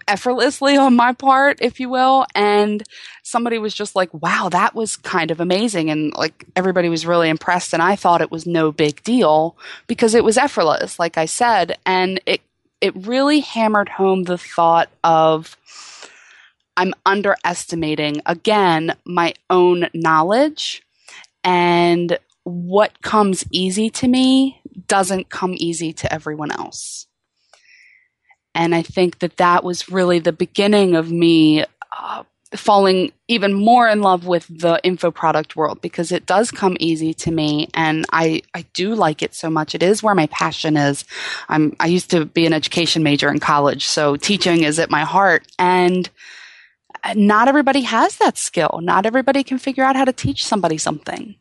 effortlessly 0.08 0.76
on 0.76 0.96
my 0.96 1.12
part, 1.12 1.58
if 1.60 1.80
you 1.80 1.88
will. 1.88 2.26
And 2.34 2.82
somebody 3.22 3.58
was 3.58 3.74
just 3.74 3.96
like, 3.96 4.12
wow, 4.12 4.48
that 4.50 4.74
was 4.74 4.96
kind 4.96 5.30
of 5.30 5.40
amazing. 5.40 5.90
And 5.90 6.12
like 6.14 6.44
everybody 6.56 6.88
was 6.88 7.06
really 7.06 7.28
impressed. 7.28 7.72
And 7.72 7.82
I 7.82 7.96
thought 7.96 8.20
it 8.20 8.30
was 8.30 8.46
no 8.46 8.72
big 8.72 9.02
deal 9.02 9.56
because 9.86 10.14
it 10.14 10.24
was 10.24 10.38
effortless, 10.38 10.98
like 10.98 11.18
I 11.18 11.26
said. 11.26 11.78
And 11.86 12.20
it, 12.26 12.40
it 12.80 12.94
really 13.06 13.40
hammered 13.40 13.88
home 13.88 14.24
the 14.24 14.38
thought 14.38 14.90
of, 15.02 15.56
I'm 16.76 16.92
underestimating 17.06 18.20
again 18.26 18.96
my 19.04 19.34
own 19.48 19.88
knowledge 19.94 20.83
and 21.44 22.18
what 22.44 23.02
comes 23.02 23.44
easy 23.50 23.90
to 23.90 24.08
me 24.08 24.60
doesn't 24.88 25.28
come 25.28 25.54
easy 25.56 25.92
to 25.92 26.12
everyone 26.12 26.50
else. 26.50 27.06
And 28.54 28.74
I 28.74 28.82
think 28.82 29.18
that 29.18 29.36
that 29.38 29.64
was 29.64 29.90
really 29.90 30.18
the 30.18 30.32
beginning 30.32 30.94
of 30.94 31.10
me 31.10 31.64
uh, 31.96 32.24
falling 32.54 33.12
even 33.26 33.52
more 33.52 33.88
in 33.88 34.00
love 34.00 34.26
with 34.26 34.46
the 34.48 34.80
info 34.84 35.10
product 35.10 35.56
world 35.56 35.80
because 35.80 36.12
it 36.12 36.24
does 36.24 36.50
come 36.50 36.76
easy 36.78 37.12
to 37.12 37.32
me 37.32 37.68
and 37.74 38.04
I, 38.12 38.42
I 38.54 38.64
do 38.74 38.94
like 38.94 39.22
it 39.22 39.34
so 39.34 39.50
much. 39.50 39.74
It 39.74 39.82
is 39.82 40.02
where 40.02 40.14
my 40.14 40.26
passion 40.26 40.76
is. 40.76 41.04
I'm, 41.48 41.74
I 41.80 41.86
used 41.86 42.10
to 42.10 42.26
be 42.26 42.46
an 42.46 42.52
education 42.52 43.02
major 43.02 43.28
in 43.28 43.40
college, 43.40 43.86
so 43.86 44.16
teaching 44.16 44.62
is 44.62 44.78
at 44.78 44.90
my 44.90 45.02
heart. 45.02 45.46
And 45.58 46.08
not 47.14 47.49
everybody 47.49 47.82
has 47.82 48.16
that 48.16 48.38
skill. 48.38 48.80
Not 48.82 49.06
everybody 49.06 49.44
can 49.44 49.58
figure 49.58 49.84
out 49.84 49.96
how 49.96 50.04
to 50.04 50.12
teach 50.12 50.44
somebody 50.44 50.78
something. 50.78 51.34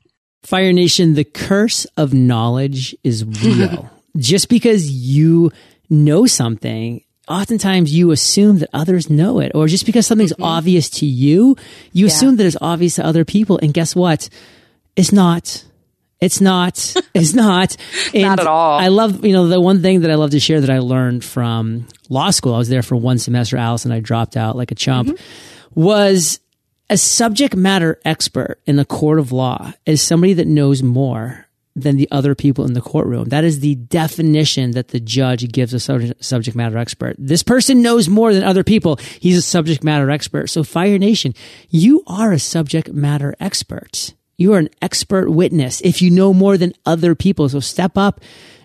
Fire 0.44 0.74
Nation, 0.74 1.14
the 1.14 1.24
curse 1.24 1.86
of 1.96 2.14
knowledge 2.14 2.96
is 3.04 3.24
real. 3.44 3.90
Just 4.18 4.50
because 4.50 4.92
you 4.92 5.52
know 5.90 6.26
something, 6.26 7.02
oftentimes 7.28 7.94
you 7.94 8.12
assume 8.12 8.60
that 8.60 8.70
others 8.74 9.10
know 9.10 9.40
it. 9.40 9.54
Or 9.56 9.68
just 9.68 9.88
because 9.88 10.06
something's 10.06 10.34
mm-hmm. 10.34 10.44
obvious 10.44 10.90
to 10.92 11.06
you, 11.08 11.56
you 11.94 12.06
yeah. 12.06 12.14
assume 12.14 12.36
that 12.38 12.46
it's 12.46 12.58
obvious 12.62 12.96
to 12.96 13.06
other 13.06 13.26
people. 13.26 13.58
And 13.62 13.74
guess 13.74 13.96
what? 13.96 14.30
It's 14.96 15.12
not. 15.12 15.66
It's 16.20 16.40
not. 16.42 16.96
It's 17.14 17.34
not. 17.34 17.76
And 18.14 18.24
not 18.24 18.40
at 18.40 18.48
all. 18.48 18.80
I 18.80 18.88
love, 18.88 19.24
you 19.24 19.34
know, 19.34 19.48
the 19.48 19.62
one 19.62 19.84
thing 19.84 20.02
that 20.02 20.10
I 20.10 20.16
love 20.16 20.32
to 20.32 20.40
share 20.40 20.62
that 20.62 20.70
I 20.70 20.80
learned 20.80 21.24
from 21.24 21.88
law 22.10 22.30
school, 22.30 22.54
I 22.54 22.58
was 22.58 22.70
there 22.70 22.84
for 22.84 22.96
one 22.96 23.18
semester, 23.18 23.58
Alice, 23.58 23.86
and 23.86 23.94
I 23.94 24.00
dropped 24.00 24.38
out 24.38 24.56
like 24.56 24.72
a 24.72 24.76
chump, 24.76 25.10
mm-hmm. 25.10 25.82
was 25.82 26.40
a 26.90 26.98
subject 26.98 27.56
matter 27.56 28.00
expert 28.06 28.60
in 28.66 28.76
the 28.76 28.86
court 28.86 29.20
of 29.20 29.32
law 29.32 29.74
is 29.86 30.02
somebody 30.02 30.34
that 30.34 30.48
knows 30.48 30.84
more 30.84 31.48
than 31.76 31.98
the 31.98 32.08
other 32.12 32.36
people 32.36 32.66
in 32.66 32.74
the 32.74 32.82
courtroom. 32.82 33.30
That 33.30 33.44
is 33.44 33.60
the 33.60 33.76
definition 33.76 34.72
that 34.72 34.90
the 34.90 35.00
judge 35.00 35.52
gives 35.52 35.74
a 35.74 35.80
subject 35.80 36.56
matter 36.56 36.78
expert. 36.78 37.16
This 37.18 37.42
person 37.42 37.82
knows 37.82 38.08
more 38.08 38.32
than 38.34 38.44
other 38.44 38.64
people. 38.64 38.98
He's 39.20 39.38
a 39.38 39.42
subject 39.42 39.84
matter 39.84 40.12
expert. 40.12 40.48
So 40.48 40.64
Fire 40.64 41.00
Nation, 41.00 41.34
you 41.70 42.04
are 42.06 42.32
a 42.32 42.40
subject 42.40 42.94
matter 42.94 43.36
expert. 43.40 44.14
You 44.38 44.54
are 44.54 44.60
an 44.60 44.70
expert 44.82 45.32
witness 45.32 45.82
if 45.82 46.02
you 46.02 46.12
know 46.12 46.34
more 46.34 46.58
than 46.58 46.74
other 46.86 47.16
people. 47.16 47.50
So 47.50 47.60
step 47.60 47.98
up 47.98 48.22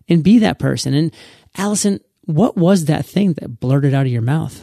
and 0.08 0.22
be 0.22 0.40
that 0.40 0.58
person. 0.58 0.92
And 0.92 1.14
Alyson, 1.56 2.00
what 2.28 2.58
was 2.58 2.84
that 2.84 3.06
thing 3.06 3.32
that 3.34 3.58
blurted 3.58 3.94
out 3.94 4.04
of 4.04 4.12
your 4.12 4.20
mouth? 4.20 4.62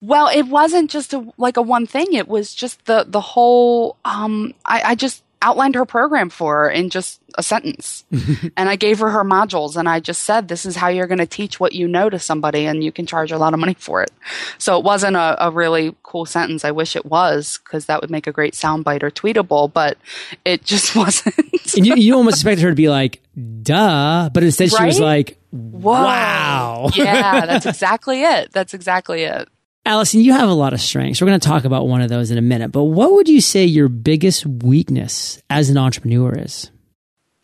Well, 0.00 0.28
it 0.28 0.46
wasn't 0.46 0.90
just 0.90 1.12
a, 1.12 1.30
like 1.36 1.58
a 1.58 1.62
one 1.62 1.86
thing. 1.86 2.14
It 2.14 2.26
was 2.26 2.54
just 2.54 2.86
the 2.86 3.04
the 3.06 3.20
whole. 3.20 3.98
Um, 4.04 4.54
I, 4.64 4.82
I 4.82 4.94
just 4.94 5.22
outlined 5.42 5.74
her 5.74 5.84
program 5.84 6.30
for 6.30 6.62
her 6.62 6.70
in 6.70 6.88
just 6.88 7.20
a 7.36 7.42
sentence, 7.42 8.04
and 8.56 8.68
I 8.70 8.76
gave 8.76 9.00
her 9.00 9.10
her 9.10 9.24
modules, 9.24 9.76
and 9.76 9.90
I 9.90 10.00
just 10.00 10.22
said, 10.22 10.48
"This 10.48 10.64
is 10.64 10.74
how 10.74 10.88
you're 10.88 11.06
going 11.06 11.18
to 11.18 11.26
teach 11.26 11.60
what 11.60 11.74
you 11.74 11.86
know 11.86 12.08
to 12.08 12.18
somebody, 12.18 12.64
and 12.64 12.82
you 12.82 12.90
can 12.90 13.04
charge 13.04 13.30
a 13.30 13.36
lot 13.36 13.52
of 13.52 13.60
money 13.60 13.74
for 13.74 14.02
it." 14.02 14.10
So 14.56 14.78
it 14.78 14.84
wasn't 14.84 15.16
a, 15.16 15.48
a 15.48 15.50
really 15.50 15.94
cool 16.02 16.24
sentence. 16.24 16.64
I 16.64 16.70
wish 16.70 16.96
it 16.96 17.04
was 17.04 17.60
because 17.62 17.84
that 17.86 18.00
would 18.00 18.10
make 18.10 18.26
a 18.26 18.32
great 18.32 18.54
soundbite 18.54 19.02
or 19.02 19.10
tweetable, 19.10 19.70
but 19.70 19.98
it 20.46 20.64
just 20.64 20.96
wasn't. 20.96 21.36
and 21.76 21.86
you, 21.86 21.94
you 21.94 22.16
almost 22.16 22.38
expected 22.38 22.62
her 22.62 22.70
to 22.70 22.74
be 22.74 22.88
like, 22.88 23.20
"Duh," 23.62 24.30
but 24.32 24.42
instead 24.42 24.72
right? 24.72 24.78
she 24.78 24.86
was 24.86 24.98
like, 24.98 25.38
"Wow." 25.52 26.90
yeah, 26.94 27.46
that's 27.46 27.66
exactly 27.74 28.22
it. 28.22 28.52
That's 28.52 28.74
exactly 28.74 29.22
it. 29.22 29.48
Alyson, 29.84 30.20
you 30.22 30.32
have 30.32 30.48
a 30.48 30.54
lot 30.54 30.72
of 30.72 30.80
strengths. 30.80 31.20
We're 31.20 31.26
going 31.26 31.40
to 31.40 31.48
talk 31.48 31.64
about 31.64 31.88
one 31.88 32.02
of 32.02 32.08
those 32.08 32.30
in 32.30 32.38
a 32.38 32.42
minute. 32.42 32.70
But 32.70 32.84
what 32.84 33.12
would 33.12 33.28
you 33.28 33.40
say 33.40 33.64
your 33.64 33.88
biggest 33.88 34.46
weakness 34.46 35.42
as 35.50 35.70
an 35.70 35.76
entrepreneur 35.76 36.38
is? 36.38 36.70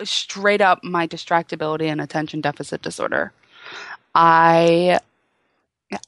Straight 0.05 0.61
up, 0.61 0.85
my 0.85 1.09
distractibility 1.09 1.91
and 1.91 2.01
attention 2.01 2.41
deficit 2.41 2.81
disorder. 2.81 3.33
I 4.15 5.01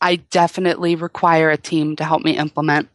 I 0.01 0.17
definitely 0.17 0.95
require 0.95 1.51
a 1.51 1.57
team 1.57 1.97
to 1.97 2.05
help 2.05 2.23
me 2.23 2.37
implement 2.37 2.89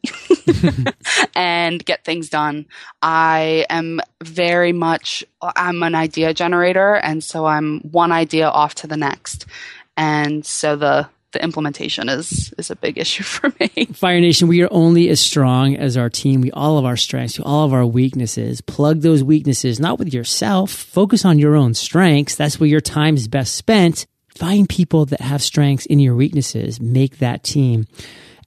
and 1.36 1.84
get 1.84 2.04
things 2.04 2.30
done. 2.30 2.66
I 3.02 3.66
am 3.70 4.02
very 4.24 4.72
much 4.72 5.24
I'm 5.42 5.82
an 5.84 5.96
idea 5.96 6.34
generator 6.34 6.96
and 6.96 7.24
so 7.24 7.46
I'm 7.46 7.80
one 7.82 8.12
idea 8.12 8.48
off 8.48 8.76
to 8.76 8.88
the 8.88 8.98
next. 8.98 9.46
And 9.98 10.46
so 10.46 10.76
the 10.76 11.08
the 11.36 11.44
implementation 11.44 12.08
is 12.08 12.54
is 12.58 12.72
a 12.72 12.76
big 12.76 12.98
issue 13.06 13.24
for 13.24 13.54
me. 13.60 13.86
Fire 13.94 14.20
Nation, 14.20 14.48
we 14.48 14.64
are 14.64 14.70
only 14.72 15.10
as 15.10 15.20
strong 15.20 15.76
as 15.76 15.98
our 15.98 16.10
team. 16.10 16.42
We 16.42 16.52
all 16.52 16.78
of 16.78 16.86
our 16.86 16.98
strengths, 16.98 17.40
all 17.40 17.66
of 17.66 17.74
our 17.74 17.86
weaknesses. 17.86 18.62
Plug 18.62 19.02
those 19.02 19.24
weaknesses, 19.24 19.80
not 19.80 20.00
with 20.00 20.14
yourself. 20.14 20.72
Focus 20.72 21.26
on 21.26 21.38
your 21.38 21.56
own 21.56 21.74
strengths. 21.74 22.36
That's 22.36 22.60
where 22.60 22.70
your 22.70 22.82
time 22.82 23.16
is 23.16 23.28
best 23.28 23.56
spent. 23.56 24.08
Find 24.36 24.68
people 24.68 25.06
that 25.06 25.22
have 25.22 25.42
strengths 25.42 25.86
in 25.86 26.00
your 26.00 26.16
weaknesses. 26.16 26.82
Make 26.82 27.20
that 27.20 27.44
team. 27.44 27.88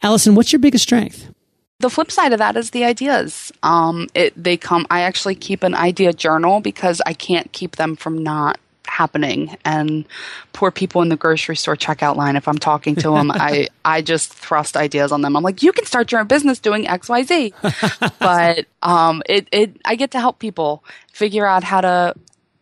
Alyson, 0.03 0.35
what's 0.35 0.53
your 0.53 0.61
biggest 0.61 0.85
strength? 0.85 1.33
The 1.81 1.91
flip 1.91 2.11
side 2.11 2.33
of 2.33 2.41
that 2.41 2.57
is 2.57 2.71
the 2.71 2.85
ideas. 2.85 3.53
Um, 3.63 4.09
it, 4.15 4.33
they 4.37 4.57
come. 4.57 4.87
I 4.91 5.03
actually 5.03 5.37
keep 5.37 5.63
an 5.63 5.75
idea 5.75 6.13
journal 6.13 6.61
because 6.61 7.01
I 7.07 7.15
can't 7.15 7.51
keep 7.53 7.77
them 7.77 7.97
from 7.97 8.23
not 8.23 8.59
happening 8.89 9.57
and 9.65 10.07
poor 10.53 10.71
people 10.71 11.03
in 11.03 11.09
the 11.09 11.17
grocery 11.17 11.55
store 11.55 11.77
checkout 11.77 12.17
line 12.17 12.37
if 12.37 12.49
i'm 12.49 12.59
talking 12.59 12.97
to 12.97 13.11
them 13.11 13.31
i 13.31 13.69
i 13.85 14.01
just 14.01 14.33
thrust 14.33 14.77
ideas 14.77 15.13
on 15.13 15.21
them 15.21 15.37
i'm 15.37 15.43
like 15.43 15.63
you 15.63 15.73
can 15.73 15.85
start 15.85 16.11
your 16.11 16.21
own 16.23 16.27
business 16.27 16.59
doing 16.59 16.85
xyz 16.85 17.53
but 18.19 18.67
um 18.83 19.23
it 19.27 19.47
it 19.53 19.77
i 19.85 19.95
get 19.95 20.11
to 20.13 20.19
help 20.19 20.39
people 20.39 20.83
figure 21.13 21.47
out 21.47 21.63
how 21.63 21.81
to 21.81 22.15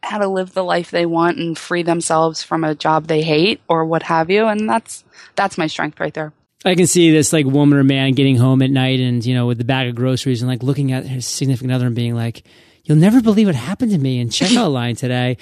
how 0.06 0.18
to 0.18 0.28
live 0.28 0.54
the 0.54 0.64
life 0.64 0.90
they 0.90 1.06
want 1.06 1.38
and 1.38 1.58
free 1.58 1.82
themselves 1.82 2.42
from 2.42 2.64
a 2.64 2.74
job 2.74 3.06
they 3.06 3.22
hate 3.22 3.60
or 3.68 3.84
what 3.84 4.02
have 4.02 4.30
you 4.30 4.46
and 4.46 4.68
that's 4.68 5.04
that's 5.34 5.58
my 5.58 5.66
strength 5.66 6.00
right 6.00 6.14
there 6.14 6.32
I 6.64 6.74
can 6.74 6.86
see 6.86 7.12
this 7.12 7.32
like 7.32 7.46
woman 7.46 7.78
or 7.78 7.84
man 7.84 8.12
getting 8.12 8.36
home 8.36 8.60
at 8.60 8.70
night 8.70 8.98
and 8.98 9.24
you 9.24 9.34
know 9.34 9.46
with 9.46 9.58
the 9.58 9.64
bag 9.64 9.88
of 9.88 9.94
groceries 9.94 10.42
and 10.42 10.50
like 10.50 10.62
looking 10.62 10.90
at 10.90 11.06
his 11.06 11.26
significant 11.26 11.72
other 11.72 11.86
and 11.86 11.94
being 11.94 12.16
like, 12.16 12.42
"You'll 12.84 12.98
never 12.98 13.22
believe 13.22 13.46
what 13.46 13.54
happened 13.54 13.92
to 13.92 13.98
me 13.98 14.18
in 14.18 14.30
checkout 14.30 14.72
line 14.72 14.96
today." 14.96 15.36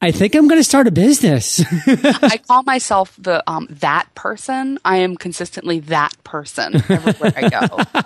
I 0.00 0.10
think 0.10 0.34
I'm 0.34 0.46
going 0.46 0.60
to 0.60 0.64
start 0.64 0.86
a 0.86 0.90
business. 0.90 1.64
I 1.86 2.38
call 2.46 2.62
myself 2.64 3.14
the 3.18 3.42
um, 3.50 3.66
that 3.70 4.14
person. 4.14 4.78
I 4.84 4.98
am 4.98 5.16
consistently 5.16 5.80
that 5.80 6.12
person 6.22 6.76
everywhere 6.76 7.32
I 7.34 7.48
go. 7.48 8.02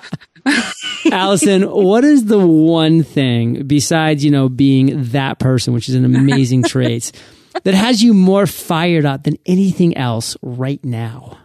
Alyson, 1.13 1.69
what 1.69 2.05
is 2.05 2.27
the 2.27 2.47
one 2.47 3.03
thing 3.03 3.67
besides, 3.67 4.25
you 4.25 4.31
know, 4.31 4.49
being 4.49 5.11
that 5.11 5.41
person, 5.41 5.75
which 5.75 5.89
is 5.89 5.97
an 5.97 6.05
amazing 6.05 6.63
trait, 6.63 7.11
that 7.65 7.75
has 7.75 8.03
you 8.03 8.15
more 8.15 8.47
fired 8.47 9.05
up 9.05 9.25
than 9.25 9.37
anything 9.45 9.97
else 9.97 10.37
right 10.43 10.83
now? 10.85 11.39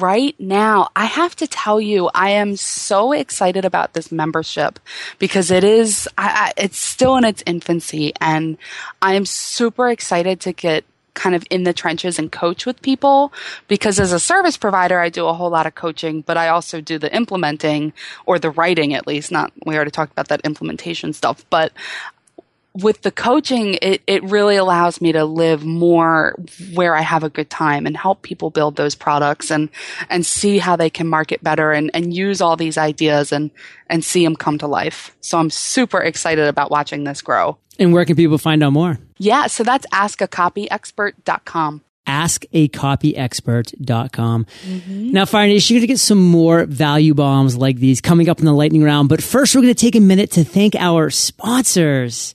Right 0.00 0.38
now, 0.38 0.88
I 0.94 1.06
have 1.06 1.36
to 1.36 1.46
tell 1.46 1.80
you, 1.80 2.10
I 2.14 2.30
am 2.30 2.56
so 2.56 3.12
excited 3.12 3.64
about 3.64 3.92
this 3.92 4.12
membership 4.12 4.78
because 5.18 5.50
it 5.50 5.64
is, 5.64 6.08
I, 6.18 6.52
I, 6.56 6.62
it's 6.62 6.78
still 6.78 7.16
in 7.16 7.24
its 7.24 7.42
infancy 7.46 8.12
and 8.20 8.56
I 9.00 9.14
am 9.14 9.26
super 9.26 9.88
excited 9.88 10.40
to 10.40 10.52
get 10.52 10.84
kind 11.14 11.34
of 11.34 11.44
in 11.50 11.64
the 11.64 11.72
trenches 11.72 12.18
and 12.18 12.32
coach 12.32 12.64
with 12.64 12.80
people 12.80 13.32
because 13.68 14.00
as 14.00 14.12
a 14.12 14.20
service 14.20 14.56
provider, 14.56 14.98
I 14.98 15.10
do 15.10 15.26
a 15.26 15.34
whole 15.34 15.50
lot 15.50 15.66
of 15.66 15.74
coaching, 15.74 16.22
but 16.22 16.36
I 16.36 16.48
also 16.48 16.80
do 16.80 16.98
the 16.98 17.14
implementing 17.14 17.92
or 18.24 18.38
the 18.38 18.50
writing 18.50 18.94
at 18.94 19.06
least. 19.06 19.30
Not, 19.30 19.52
we 19.66 19.76
already 19.76 19.90
talked 19.90 20.12
about 20.12 20.28
that 20.28 20.40
implementation 20.42 21.12
stuff, 21.12 21.44
but 21.50 21.72
with 22.74 23.02
the 23.02 23.10
coaching, 23.10 23.78
it, 23.82 24.02
it 24.06 24.22
really 24.24 24.56
allows 24.56 25.00
me 25.00 25.12
to 25.12 25.24
live 25.24 25.64
more 25.64 26.36
where 26.74 26.94
I 26.94 27.02
have 27.02 27.22
a 27.22 27.28
good 27.28 27.50
time 27.50 27.86
and 27.86 27.96
help 27.96 28.22
people 28.22 28.50
build 28.50 28.76
those 28.76 28.94
products 28.94 29.50
and, 29.50 29.68
and 30.08 30.24
see 30.24 30.58
how 30.58 30.76
they 30.76 30.90
can 30.90 31.06
market 31.06 31.42
better 31.42 31.72
and, 31.72 31.90
and 31.92 32.14
use 32.14 32.40
all 32.40 32.56
these 32.56 32.78
ideas 32.78 33.32
and, 33.32 33.50
and 33.88 34.04
see 34.04 34.24
them 34.24 34.36
come 34.36 34.58
to 34.58 34.66
life. 34.66 35.14
So 35.20 35.38
I'm 35.38 35.50
super 35.50 36.00
excited 36.00 36.46
about 36.46 36.70
watching 36.70 37.04
this 37.04 37.20
grow. 37.20 37.58
And 37.78 37.92
where 37.92 38.04
can 38.04 38.16
people 38.16 38.38
find 38.38 38.62
out 38.62 38.72
more? 38.72 38.98
Yeah, 39.18 39.46
so 39.46 39.64
that's 39.64 39.86
askacopyexpert.com 39.86 41.82
askacopyexpert.com. 42.06 44.44
Mm-hmm. 44.44 45.12
Now, 45.12 45.24
Fire 45.24 45.46
Nation, 45.46 45.74
you're 45.74 45.80
going 45.80 45.86
to 45.86 45.92
get 45.92 46.00
some 46.00 46.20
more 46.20 46.64
value 46.64 47.14
bombs 47.14 47.56
like 47.56 47.76
these 47.76 48.00
coming 48.00 48.28
up 48.28 48.40
in 48.40 48.44
the 48.44 48.52
lightning 48.52 48.82
round. 48.82 49.08
But 49.08 49.22
first, 49.22 49.54
we're 49.54 49.62
going 49.62 49.72
to 49.72 49.80
take 49.80 49.94
a 49.94 50.00
minute 50.00 50.32
to 50.32 50.42
thank 50.42 50.74
our 50.74 51.10
sponsors. 51.10 52.34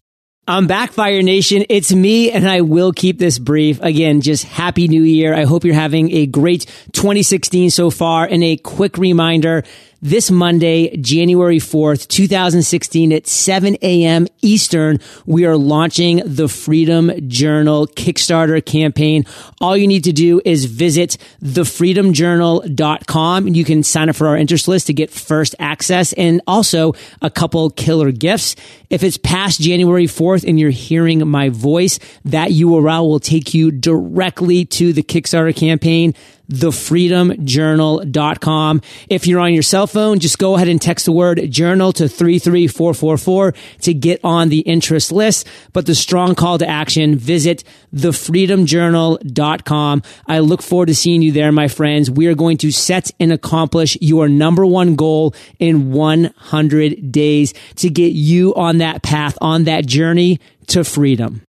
I'm 0.49 0.65
back, 0.65 0.93
Fire 0.93 1.21
Nation. 1.21 1.65
It's 1.67 1.93
me, 1.93 2.31
and 2.31 2.47
I 2.47 2.61
will 2.61 2.93
keep 2.93 3.19
this 3.19 3.37
brief. 3.37 3.81
Again, 3.81 4.21
just 4.21 4.45
happy 4.45 4.87
new 4.87 5.03
year. 5.03 5.33
I 5.33 5.43
hope 5.43 5.65
you're 5.65 5.73
having 5.73 6.09
a 6.13 6.25
great 6.25 6.65
2016 6.93 7.69
so 7.69 7.89
far. 7.89 8.23
And 8.23 8.41
a 8.41 8.55
quick 8.55 8.97
reminder 8.97 9.65
this 10.01 10.29
Monday, 10.29 10.95
January 10.97 11.57
4th, 11.57 12.07
2016 12.07 13.11
at 13.11 13.27
7 13.27 13.77
a.m. 13.81 14.27
Eastern, 14.41 14.99
we 15.25 15.45
are 15.45 15.57
launching 15.57 16.21
the 16.25 16.47
Freedom 16.47 17.11
Journal 17.27 17.87
Kickstarter 17.87 18.63
campaign. 18.63 19.25
All 19.59 19.75
you 19.75 19.87
need 19.87 20.03
to 20.03 20.13
do 20.13 20.41
is 20.45 20.65
visit 20.65 21.17
thefreedomjournal.com 21.43 23.47
and 23.47 23.57
you 23.57 23.65
can 23.65 23.83
sign 23.83 24.09
up 24.09 24.15
for 24.15 24.27
our 24.27 24.37
interest 24.37 24.67
list 24.67 24.87
to 24.87 24.93
get 24.93 25.09
first 25.09 25.55
access 25.59 26.13
and 26.13 26.41
also 26.45 26.93
a 27.21 27.29
couple 27.29 27.69
killer 27.71 28.11
gifts. 28.11 28.55
If 28.89 29.03
it's 29.03 29.17
past 29.17 29.59
January 29.59 30.05
4th 30.05 30.47
and 30.47 30.59
you're 30.59 30.69
hearing 30.69 31.27
my 31.27 31.49
voice, 31.49 31.99
that 32.25 32.51
URL 32.51 33.07
will 33.07 33.19
take 33.19 33.53
you 33.53 33.71
directly 33.71 34.65
to 34.65 34.93
the 34.93 35.03
Kickstarter 35.03 35.55
campaign 35.55 36.13
thefreedomjournal.com. 36.51 38.81
If 39.09 39.25
you're 39.27 39.39
on 39.39 39.53
your 39.53 39.63
cell 39.63 39.87
phone, 39.87 40.19
just 40.19 40.37
go 40.37 40.55
ahead 40.55 40.67
and 40.67 40.81
text 40.81 41.05
the 41.05 41.11
word 41.11 41.51
journal 41.51 41.91
to 41.93 42.07
33444 42.07 43.53
to 43.81 43.93
get 43.93 44.19
on 44.23 44.49
the 44.49 44.61
interest 44.61 45.11
list. 45.11 45.47
But 45.73 45.85
the 45.85 45.93
strong 45.95 46.33
call 46.35 46.57
to 46.57 46.67
action, 46.67 47.17
visit 47.17 47.63
thefreedomjournal.com. 47.93 50.03
I 50.27 50.39
look 50.39 50.61
forward 50.61 50.87
to 50.87 50.95
seeing 50.95 51.21
you 51.21 51.31
there, 51.31 51.51
my 51.51 51.67
friends. 51.67 52.09
We 52.09 52.27
are 52.27 52.35
going 52.35 52.57
to 52.57 52.71
set 52.71 53.11
and 53.19 53.33
accomplish 53.33 53.97
your 54.01 54.29
number 54.29 54.65
one 54.65 54.95
goal 54.95 55.35
in 55.59 55.91
100 55.91 57.11
days 57.11 57.53
to 57.75 57.89
get 57.89 58.13
you 58.13 58.55
on 58.55 58.77
that 58.79 59.03
path, 59.03 59.37
on 59.41 59.65
that 59.65 59.85
journey 59.85 60.39
to 60.67 60.83
freedom. 60.83 61.43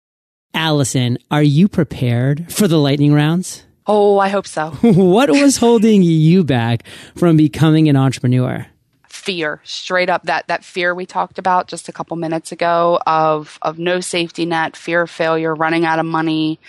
Alyson, 0.53 1.17
are 1.29 1.43
you 1.43 1.67
prepared 1.67 2.51
for 2.51 2.67
the 2.67 2.77
lightning 2.77 3.13
rounds? 3.13 3.63
Oh, 3.87 4.17
I 4.17 4.29
hope 4.29 4.47
so. 4.47 4.71
what 4.81 5.29
was 5.29 5.57
holding 5.57 6.01
you 6.01 6.43
back 6.43 6.83
from 7.15 7.37
becoming 7.37 7.87
an 7.87 7.95
entrepreneur? 7.95 8.65
Fear, 9.07 9.61
straight 9.63 10.09
up 10.09 10.23
that 10.23 10.47
that 10.47 10.63
fear 10.63 10.93
we 10.93 11.05
talked 11.05 11.39
about 11.39 11.67
just 11.67 11.89
a 11.89 11.91
couple 11.91 12.15
minutes 12.15 12.51
ago 12.51 12.99
of 13.07 13.57
of 13.61 13.79
no 13.79 13.99
safety 13.99 14.45
net, 14.45 14.75
fear 14.75 15.01
of 15.01 15.09
failure, 15.09 15.55
running 15.55 15.85
out 15.85 15.99
of 15.99 16.05
money, 16.05 16.59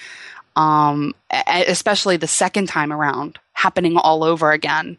um, 0.55 1.15
especially 1.47 2.17
the 2.17 2.27
second 2.27 2.67
time 2.67 2.93
around, 2.93 3.39
happening 3.53 3.97
all 3.97 4.25
over 4.25 4.53
again. 4.53 4.97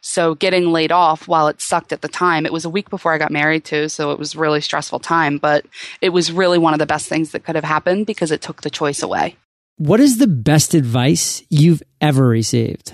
So 0.00 0.34
getting 0.34 0.70
laid 0.70 0.92
off 0.92 1.26
while 1.26 1.48
it 1.48 1.62
sucked 1.62 1.92
at 1.92 2.02
the 2.02 2.08
time, 2.08 2.44
it 2.44 2.52
was 2.52 2.66
a 2.66 2.70
week 2.70 2.90
before 2.90 3.14
I 3.14 3.18
got 3.18 3.30
married 3.30 3.64
too, 3.64 3.88
so 3.88 4.10
it 4.10 4.18
was 4.18 4.36
really 4.36 4.60
stressful 4.60 5.00
time, 5.00 5.38
but 5.38 5.64
it 6.02 6.10
was 6.10 6.30
really 6.30 6.58
one 6.58 6.74
of 6.74 6.78
the 6.78 6.86
best 6.86 7.08
things 7.08 7.30
that 7.30 7.44
could 7.44 7.54
have 7.54 7.64
happened 7.64 8.04
because 8.04 8.30
it 8.30 8.42
took 8.42 8.60
the 8.60 8.70
choice 8.70 9.02
away. 9.02 9.36
What 9.76 9.98
is 9.98 10.18
the 10.18 10.28
best 10.28 10.72
advice 10.72 11.42
you've 11.50 11.82
ever 12.00 12.28
received? 12.28 12.92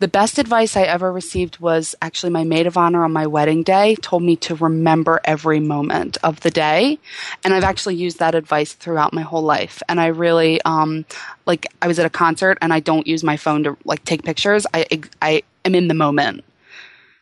The 0.00 0.06
best 0.06 0.38
advice 0.38 0.76
I 0.76 0.82
ever 0.82 1.10
received 1.10 1.60
was 1.60 1.94
actually 2.02 2.28
my 2.28 2.44
maid 2.44 2.66
of 2.66 2.76
honor 2.76 3.04
on 3.04 3.12
my 3.12 3.26
wedding 3.26 3.62
day 3.62 3.94
told 3.96 4.22
me 4.22 4.36
to 4.36 4.54
remember 4.54 5.18
every 5.24 5.60
moment 5.60 6.18
of 6.22 6.40
the 6.40 6.50
day. 6.50 6.98
And 7.42 7.54
I've 7.54 7.64
actually 7.64 7.94
used 7.94 8.18
that 8.18 8.34
advice 8.34 8.74
throughout 8.74 9.14
my 9.14 9.22
whole 9.22 9.40
life. 9.40 9.82
And 9.88 9.98
I 9.98 10.08
really, 10.08 10.60
um, 10.66 11.06
like, 11.46 11.66
I 11.80 11.88
was 11.88 11.98
at 11.98 12.04
a 12.04 12.10
concert 12.10 12.58
and 12.60 12.70
I 12.70 12.80
don't 12.80 13.06
use 13.06 13.24
my 13.24 13.38
phone 13.38 13.64
to, 13.64 13.78
like, 13.86 14.04
take 14.04 14.24
pictures. 14.24 14.66
I, 14.74 14.86
I 15.22 15.42
am 15.64 15.74
in 15.74 15.88
the 15.88 15.94
moment 15.94 16.44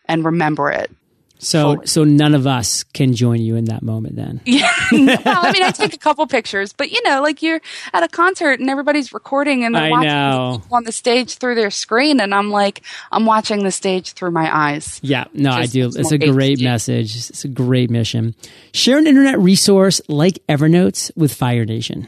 and 0.07 0.25
remember 0.25 0.73
it. 0.73 0.91
So, 1.39 1.83
so 1.85 2.05
none 2.05 2.35
of 2.35 2.47
us 2.47 2.83
can 2.83 3.13
join 3.15 3.41
you 3.41 3.57
in 3.57 3.67
that 3.67 3.83
moment 3.83 4.17
then. 4.17 4.41
Yeah. 4.57 4.71
I 4.91 5.53
mean, 5.53 5.63
I 5.63 5.73
take 5.73 5.95
a 5.95 5.99
couple 5.99 6.27
pictures, 6.27 6.73
but 6.73 6.91
you 6.91 7.03
know, 7.03 7.21
like 7.21 7.43
you're 7.43 7.61
at 7.93 8.03
a 8.03 8.09
concert 8.09 8.61
and 8.61 8.71
everybody's 8.71 9.13
recording 9.13 9.65
and 9.65 9.75
they're 9.75 9.85
I 9.85 9.91
watching 9.91 10.09
know. 10.09 10.63
on 10.71 10.85
the 10.85 10.93
stage 10.93 11.37
through 11.37 11.57
their 11.57 11.71
screen. 11.71 12.21
And 12.21 12.35
I'm 12.35 12.51
like, 12.51 12.83
I'm 13.11 13.27
watching 13.27 13.65
the 13.65 13.73
stage 13.73 14.13
through 14.13 14.31
my 14.31 14.55
eyes. 14.55 15.01
Yeah. 15.03 15.25
No, 15.35 15.51
I 15.51 15.67
do. 15.67 15.91
It's 15.95 16.13
a 16.13 16.19
great 16.19 16.61
message. 16.61 17.17
It's 17.17 17.45
a 17.45 17.49
great 17.49 17.91
mission. 17.91 18.35
Share 18.73 18.97
an 18.97 19.07
internet 19.07 19.39
resource 19.39 20.01
like 20.09 20.39
Evernote 20.49 21.11
with 21.17 21.35
Fire 21.35 21.65
Nation. 21.65 22.07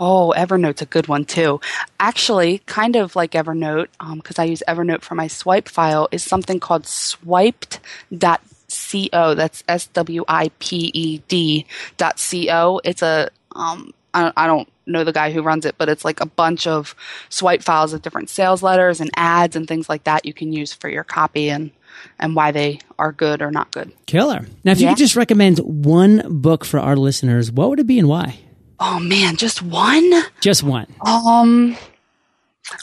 Oh, 0.00 0.34
Evernote's 0.36 0.82
a 0.82 0.86
good 0.86 1.08
one 1.08 1.24
too. 1.24 1.60
Actually, 2.00 2.58
kind 2.66 2.96
of 2.96 3.14
like 3.14 3.32
Evernote, 3.32 3.88
because 4.16 4.38
um, 4.38 4.42
I 4.42 4.44
use 4.44 4.62
Evernote 4.66 5.02
for 5.02 5.14
my 5.14 5.26
swipe 5.26 5.68
file, 5.68 6.08
is 6.10 6.22
something 6.22 6.60
called 6.60 6.86
swiped.com 6.86 8.38
co. 8.68 9.34
That's 9.34 9.64
S 9.68 9.86
W 9.88 10.24
I 10.28 10.50
P 10.58 10.90
E 10.94 11.18
D 11.28 11.66
dot 11.96 12.22
co. 12.30 12.80
It's 12.84 13.02
a 13.02 13.30
um, 13.54 13.92
I 14.14 14.22
don't, 14.22 14.34
I 14.36 14.46
don't 14.46 14.68
know 14.86 15.04
the 15.04 15.12
guy 15.12 15.30
who 15.30 15.42
runs 15.42 15.66
it, 15.66 15.76
but 15.78 15.88
it's 15.88 16.04
like 16.04 16.20
a 16.20 16.26
bunch 16.26 16.66
of 16.66 16.94
swipe 17.28 17.62
files 17.62 17.92
of 17.92 18.02
different 18.02 18.30
sales 18.30 18.62
letters 18.62 19.00
and 19.00 19.10
ads 19.16 19.56
and 19.56 19.66
things 19.68 19.88
like 19.88 20.04
that 20.04 20.24
you 20.24 20.32
can 20.32 20.52
use 20.52 20.72
for 20.72 20.88
your 20.88 21.04
copy 21.04 21.50
and 21.50 21.70
and 22.18 22.36
why 22.36 22.50
they 22.50 22.78
are 22.98 23.12
good 23.12 23.42
or 23.42 23.50
not 23.50 23.70
good. 23.72 23.92
Killer. 24.06 24.46
Now, 24.64 24.72
if 24.72 24.78
yeah. 24.78 24.88
you 24.88 24.94
could 24.94 24.98
just 24.98 25.16
recommend 25.16 25.58
one 25.58 26.22
book 26.28 26.64
for 26.64 26.78
our 26.78 26.96
listeners, 26.96 27.50
what 27.50 27.70
would 27.70 27.80
it 27.80 27.86
be 27.86 27.98
and 27.98 28.08
why? 28.08 28.38
Oh 28.78 28.98
man, 29.00 29.36
just 29.36 29.62
one? 29.62 30.12
Just 30.40 30.62
one. 30.62 30.86
Um 31.04 31.76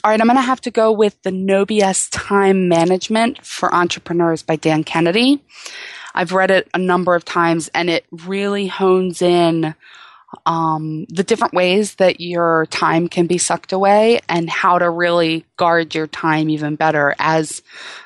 all 0.03 0.11
right, 0.11 0.19
I'm 0.19 0.27
going 0.27 0.35
to 0.35 0.41
have 0.41 0.59
to 0.61 0.71
go 0.71 0.91
with 0.91 1.21
the 1.21 1.31
No 1.31 1.65
BS 1.65 2.09
Time 2.11 2.67
Management 2.67 3.45
for 3.45 3.73
Entrepreneurs 3.73 4.43
by 4.43 4.57
Dan 4.57 4.83
Kennedy. 4.83 5.41
I've 6.13 6.33
read 6.33 6.51
it 6.51 6.67
a 6.73 6.77
number 6.77 7.15
of 7.15 7.23
times 7.23 7.69
and 7.73 7.89
it 7.89 8.05
really 8.11 8.67
hones 8.67 9.21
in 9.21 9.73
um, 10.45 11.05
the 11.07 11.23
different 11.23 11.53
ways 11.53 11.95
that 11.95 12.19
your 12.19 12.65
time 12.65 13.07
can 13.07 13.27
be 13.27 13.37
sucked 13.37 13.71
away 13.71 14.19
and 14.27 14.49
how 14.49 14.77
to 14.77 14.89
really 14.89 15.45
guard 15.55 15.95
your 15.95 16.07
time 16.07 16.49
even 16.49 16.75
better. 16.75 17.15
As 17.17 17.61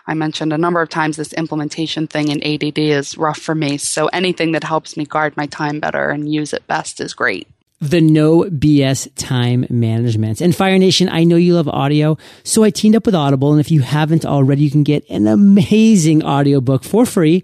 I 0.05 0.13
mentioned 0.13 0.53
a 0.53 0.57
number 0.57 0.81
of 0.81 0.89
times, 0.89 1.17
this 1.17 1.33
implementation 1.33 2.05
thing 2.05 2.27
in 2.27 2.43
ADD 2.43 2.77
is 2.77 3.17
rough 3.17 3.39
for 3.39 3.55
me. 3.55 3.77
So 3.77 4.05
anything 4.07 4.51
that 4.51 4.63
helps 4.63 4.97
me 4.97 5.05
guard 5.05 5.36
my 5.36 5.47
time 5.47 5.79
better 5.79 6.10
and 6.10 6.31
use 6.31 6.53
it 6.53 6.67
best 6.67 7.01
is 7.01 7.15
great 7.15 7.47
the 7.80 8.02
no 8.02 8.44
BS 8.44 9.08
time 9.16 9.66
management. 9.70 10.42
And 10.42 10.56
Fire 10.56 10.78
Nation, 10.78 11.10
I 11.10 11.24
know 11.24 11.36
you 11.36 11.54
love 11.54 11.68
audio, 11.68 12.18
so 12.44 12.63
I 12.63 12.70
teamed 12.70 12.96
up 12.96 13.06
with 13.06 13.16
Audible. 13.16 13.52
And 13.52 13.60
if 13.60 13.70
you 13.70 13.82
haven't 13.82 14.26
already, 14.26 14.63
you 14.63 14.72
can 14.72 14.84
get 14.84 15.08
an 15.10 15.28
amazing 15.28 16.24
audiobook 16.24 16.84
for 16.84 17.06
free 17.06 17.44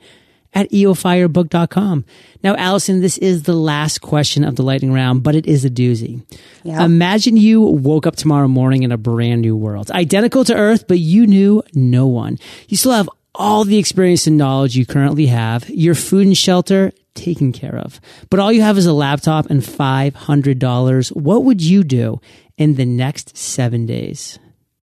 at 0.55 0.69
eofirebook.com. 0.71 2.05
Now, 2.43 2.55
Alyson, 2.55 3.01
this 3.01 3.17
is 3.17 3.43
the 3.43 3.55
last 3.55 4.01
question 4.01 4.43
of 4.43 4.55
the 4.55 4.63
lightning 4.63 4.93
round, 4.93 5.23
but 5.23 5.35
it 5.35 5.45
is 5.47 5.65
a 5.65 5.69
doozy. 5.69 6.23
Yeah. 6.63 6.83
Imagine 6.83 7.37
you 7.37 7.61
woke 7.61 8.05
up 8.05 8.15
tomorrow 8.15 8.47
morning 8.47 8.83
in 8.83 8.91
a 8.91 8.97
brand 8.97 9.41
new 9.41 9.55
world, 9.55 9.91
identical 9.91 10.43
to 10.45 10.55
Earth, 10.55 10.87
but 10.87 10.99
you 10.99 11.25
knew 11.25 11.63
no 11.73 12.07
one. 12.07 12.37
You 12.67 12.77
still 12.77 12.91
have 12.91 13.09
all 13.35 13.63
the 13.63 13.77
experience 13.77 14.27
and 14.27 14.37
knowledge 14.37 14.75
you 14.75 14.85
currently 14.85 15.27
have. 15.27 15.69
Your 15.69 15.95
food 15.95 16.27
and 16.27 16.37
shelter 16.37 16.91
taken 17.15 17.51
care 17.51 17.75
of. 17.75 17.99
But 18.29 18.39
all 18.39 18.51
you 18.51 18.61
have 18.61 18.77
is 18.77 18.85
a 18.85 18.93
laptop 18.93 19.49
and 19.49 19.61
$500. 19.61 21.15
What 21.15 21.43
would 21.43 21.61
you 21.61 21.83
do 21.83 22.21
in 22.57 22.75
the 22.75 22.85
next 22.85 23.37
seven 23.37 23.85
days? 23.85 24.39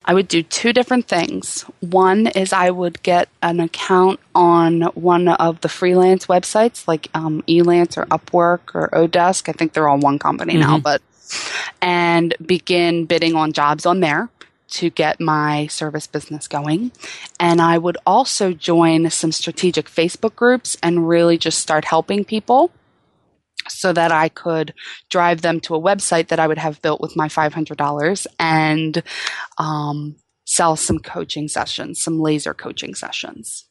I 0.07 0.15
would 0.15 0.29
do 0.29 0.43
two 0.43 0.73
different 0.73 1.09
things. 1.09 1.63
One 1.81 2.29
is 2.29 2.53
I 2.53 2.71
would 2.71 3.03
get 3.03 3.29
an 3.43 3.59
account 3.59 4.21
on 4.37 4.83
one 4.95 5.27
of 5.27 5.61
the 5.63 5.69
freelance 5.69 6.27
websites 6.27 6.87
like 6.87 7.09
um, 7.13 7.43
Elance 7.49 7.97
or 7.97 8.07
Upwork 8.07 8.73
or 8.75 8.89
Odesk. 8.91 9.49
I 9.49 9.53
think 9.53 9.73
they're 9.73 9.89
all 9.89 9.99
one 9.99 10.21
company 10.21 10.55
mm-hmm. 10.55 10.61
now, 10.61 10.79
but 10.79 11.03
and 11.83 12.35
begin 12.45 13.05
bidding 13.07 13.35
on 13.35 13.53
jobs 13.53 13.85
on 13.85 13.99
there 13.99 14.29
to 14.69 14.91
get 14.91 15.21
my 15.21 15.67
service 15.69 16.07
business 16.07 16.49
going. 16.49 16.93
And 17.39 17.61
I 17.61 17.79
would 17.79 17.97
also 18.07 18.53
join 18.53 19.11
some 19.11 19.33
strategic 19.33 19.89
Facebook 19.89 20.35
groups 20.35 20.77
and 20.83 21.09
really 21.09 21.39
just 21.39 21.59
start 21.59 21.85
helping 21.85 22.25
people 22.25 22.71
so 23.69 23.93
that 23.93 24.13
I 24.13 24.29
could 24.29 24.75
drive 25.09 25.43
them 25.43 25.61
to 25.61 25.75
a 25.75 25.81
website 25.81 26.29
that 26.29 26.39
I 26.39 26.47
would 26.47 26.59
have 26.59 26.83
built 26.83 27.01
with 27.01 27.17
my 27.17 27.29
$500 27.29 28.27
and 28.39 29.03
um, 29.59 30.17
sell 30.45 30.77
some 30.77 30.99
coaching 30.99 31.49
sessions, 31.49 32.01
some 32.01 32.21
laser 32.21 32.55
coaching 32.55 32.95
sessions. 32.95 33.65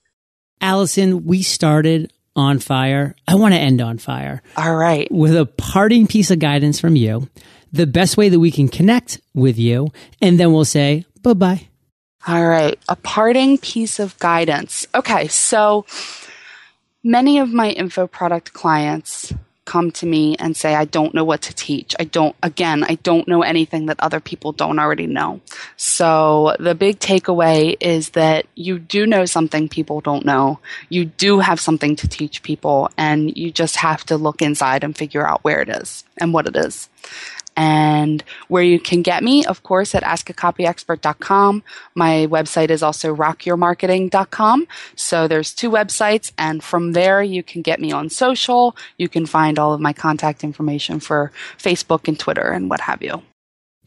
Alyson, 0.62 1.26
we 1.26 1.42
started 1.44 2.12
on 2.36 2.60
fire. 2.60 3.16
I 3.28 3.36
want 3.36 3.54
to 3.54 3.60
end 3.60 3.82
on 3.82 3.98
fire. 3.98 4.42
All 4.58 4.76
right. 4.76 5.10
With 5.12 5.36
a 5.36 5.46
parting 5.46 6.08
piece 6.08 6.32
of 6.32 6.40
guidance 6.40 6.80
from 6.80 6.96
you 6.96 7.30
the 7.76 7.88
best 7.88 8.18
way 8.18 8.30
that 8.30 8.40
we 8.40 8.52
can 8.52 8.68
connect 8.68 9.20
with 9.34 9.58
you, 9.58 9.92
and 10.22 10.40
then 10.40 10.54
we'll 10.54 10.66
say 10.66 11.06
bye 11.22 11.34
bye. 11.34 11.68
All 12.28 12.48
right. 12.48 12.80
A 12.90 12.96
parting 12.96 13.60
piece 13.60 14.00
of 14.00 14.18
guidance. 14.18 14.88
Okay. 14.96 15.28
So 15.28 15.86
many 17.04 17.38
of 17.38 17.54
my 17.54 17.70
info 17.70 18.08
product 18.08 18.52
clients 18.54 19.32
come 19.66 19.92
to 19.92 20.06
me 20.06 20.36
and 20.38 20.56
say, 20.56 20.76
I 20.76 20.86
don't 20.86 21.14
know 21.14 21.24
what 21.24 21.42
to 21.44 21.54
teach. 21.54 21.96
I 22.00 22.04
don't, 22.04 22.36
again, 22.42 22.84
I 22.84 22.96
don't 22.96 23.28
know 23.28 23.42
anything 23.42 23.88
that 23.88 24.00
other 24.00 24.20
people 24.20 24.52
don't 24.54 24.80
already 24.80 25.08
know. 25.08 25.42
So 25.76 26.56
the 26.60 26.76
big 26.76 27.00
takeaway 27.00 27.76
is 27.80 28.10
that 28.12 28.46
you 28.56 28.80
do 28.80 29.06
know 29.08 29.26
something 29.26 29.68
people 29.68 30.02
don't 30.02 30.26
know. 30.26 30.60
You 30.90 31.06
do 31.06 31.40
have 31.40 31.60
something 31.60 31.96
to 31.98 32.08
teach 32.08 32.44
people 32.44 32.90
and 32.98 33.36
you 33.36 33.52
just 33.52 33.78
have 33.78 34.04
to 34.06 34.18
look 34.18 34.42
inside 34.42 34.84
and 34.84 34.96
figure 34.96 35.28
out 35.28 35.44
where 35.44 35.62
it 35.62 35.70
is 35.70 36.04
and 36.18 36.34
what 36.34 36.48
it 36.48 36.56
is 36.56 36.90
and 37.56 38.24
where 38.48 38.64
you 38.64 38.80
can 38.80 39.02
get 39.02 39.24
me, 39.24 39.46
of 39.46 39.64
course, 39.64 39.96
at 39.96 40.04
askacopyexpert.com. 40.04 41.64
My 41.94 42.28
website 42.30 42.70
is 42.70 42.84
also 42.84 43.16
rockyourmarketing.com. 43.16 44.68
So 44.96 45.28
there's 45.28 45.54
two 45.54 45.70
websites, 45.70 46.32
and 46.38 46.64
from 46.64 46.94
there 46.94 47.22
you 47.22 47.44
can 47.44 47.62
get 47.62 47.80
me 47.80 47.92
on 47.92 48.10
social. 48.10 48.76
You 48.98 49.10
can 49.10 49.26
find 49.26 49.60
all 49.60 49.74
of 49.74 49.82
my 49.82 49.94
contact 49.94 50.44
information 50.44 51.00
for 51.00 51.32
Facebook 51.58 52.08
and 52.08 52.20
Twitter 52.20 52.50
and 52.50 52.70
what 52.70 52.82
have 52.82 53.02
you. 53.02 53.22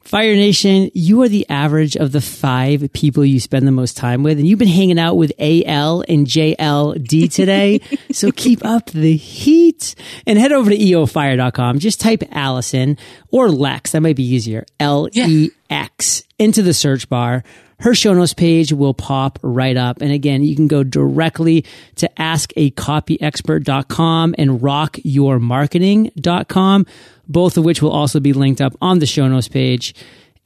Fire 0.03 0.35
Nation, 0.35 0.91
you 0.95 1.21
are 1.23 1.29
the 1.29 1.47
average 1.51 1.97
of 1.97 2.13
the 2.13 2.21
five 2.21 2.91
people 2.93 3.25
you 3.25 3.39
spend 3.41 3.67
the 3.67 3.73
most 3.73 3.97
time 3.97 4.23
with, 4.23 4.39
and 4.39 4.47
you've 4.47 4.59
been 4.59 4.69
hanging 4.69 4.99
out 4.99 5.17
with 5.17 5.33
AL 5.39 6.05
and 6.09 6.27
JLD 6.27 7.33
today. 7.33 7.81
so 8.13 8.31
keep 8.33 8.65
up 8.65 8.87
the 8.91 9.17
heat 9.17 9.95
and 10.27 10.39
head 10.39 10.53
over 10.53 10.71
to 10.71 10.77
eofire.com. 10.77 11.79
Just 11.79 12.01
type 12.01 12.23
Alyson 12.33 12.97
or 13.31 13.51
Lex. 13.51 13.93
That 13.93 14.01
might 14.01 14.17
be 14.17 14.25
easier. 14.27 14.65
L 14.81 15.09
E 15.13 15.51
X 15.69 16.23
into 16.39 16.63
the 16.63 16.73
search 16.73 17.09
bar 17.09 17.45
her 17.81 17.95
show 17.95 18.13
notes 18.15 18.35
page 18.35 18.73
will 18.73 18.95
pop 18.95 19.39
right 19.43 19.77
up. 19.77 20.01
And 20.01 20.11
again, 20.13 20.43
you 20.43 20.57
can 20.57 20.67
go 20.67 20.83
directly 20.83 21.65
to 21.97 22.11
askacopyexpert.com 22.19 24.35
and 24.37 24.61
rockyourmarketing.com, 24.61 26.87
both 27.29 27.57
of 27.57 27.65
which 27.65 27.81
will 27.83 27.93
also 27.93 28.21
be 28.21 28.33
linked 28.33 28.61
up 28.61 28.75
on 28.81 28.99
the 28.99 29.07
show 29.07 29.29
notes 29.29 29.47
page. 29.49 29.95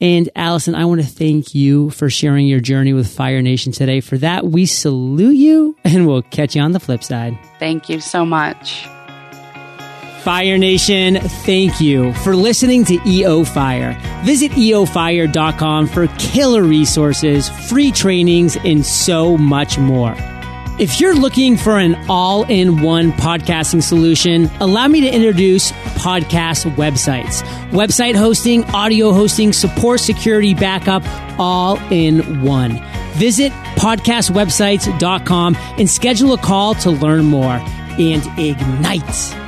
And 0.01 0.29
Alyson, 0.35 0.75
I 0.75 0.85
want 0.85 1.01
to 1.01 1.07
thank 1.07 1.55
you 1.55 1.89
for 1.91 2.09
sharing 2.09 2.45
your 2.45 2.59
journey 2.59 2.91
with 2.93 3.07
Fire 3.07 3.41
Nation 3.41 3.71
today. 3.71 4.01
For 4.01 4.17
that, 4.17 4.45
we 4.45 4.65
salute 4.65 5.35
you 5.35 5.77
and 5.83 6.07
we'll 6.07 6.23
catch 6.23 6.55
you 6.55 6.61
on 6.61 6.73
the 6.73 6.79
flip 6.79 7.03
side. 7.03 7.37
Thank 7.57 7.89
you 7.89 8.01
so 8.01 8.25
much. 8.25 8.85
Fire 10.23 10.57
Nation, 10.57 11.19
thank 11.19 11.81
you 11.81 12.13
for 12.13 12.33
listening 12.33 12.85
to 12.85 12.97
EO 13.05 13.43
Fire. 13.43 13.99
Visit 14.23 14.53
eofire.com 14.53 15.87
for 15.87 16.07
killer 16.17 16.63
resources, 16.63 17.49
free 17.67 17.91
trainings, 17.91 18.55
and 18.63 18.85
so 18.85 19.37
much 19.37 19.77
more. 19.77 20.15
If 20.79 21.01
you're 21.01 21.13
looking 21.13 21.57
for 21.57 21.77
an 21.77 21.97
all 22.07 22.45
in 22.45 22.81
one 22.81 23.11
podcasting 23.11 23.83
solution, 23.83 24.49
allow 24.61 24.87
me 24.87 25.01
to 25.01 25.13
introduce 25.13 25.73
podcast 25.99 26.73
websites. 26.75 27.43
Website 27.71 28.15
hosting, 28.15 28.63
audio 28.71 29.11
hosting, 29.11 29.51
support, 29.51 29.99
security, 29.99 30.53
backup, 30.53 31.03
all 31.37 31.77
in 31.91 32.41
one. 32.41 32.81
Visit 33.15 33.51
podcastwebsites.com 33.75 35.55
and 35.57 35.89
schedule 35.89 36.31
a 36.31 36.37
call 36.37 36.75
to 36.75 36.91
learn 36.91 37.25
more 37.25 37.59
and 37.99 38.25
ignite. 38.39 39.42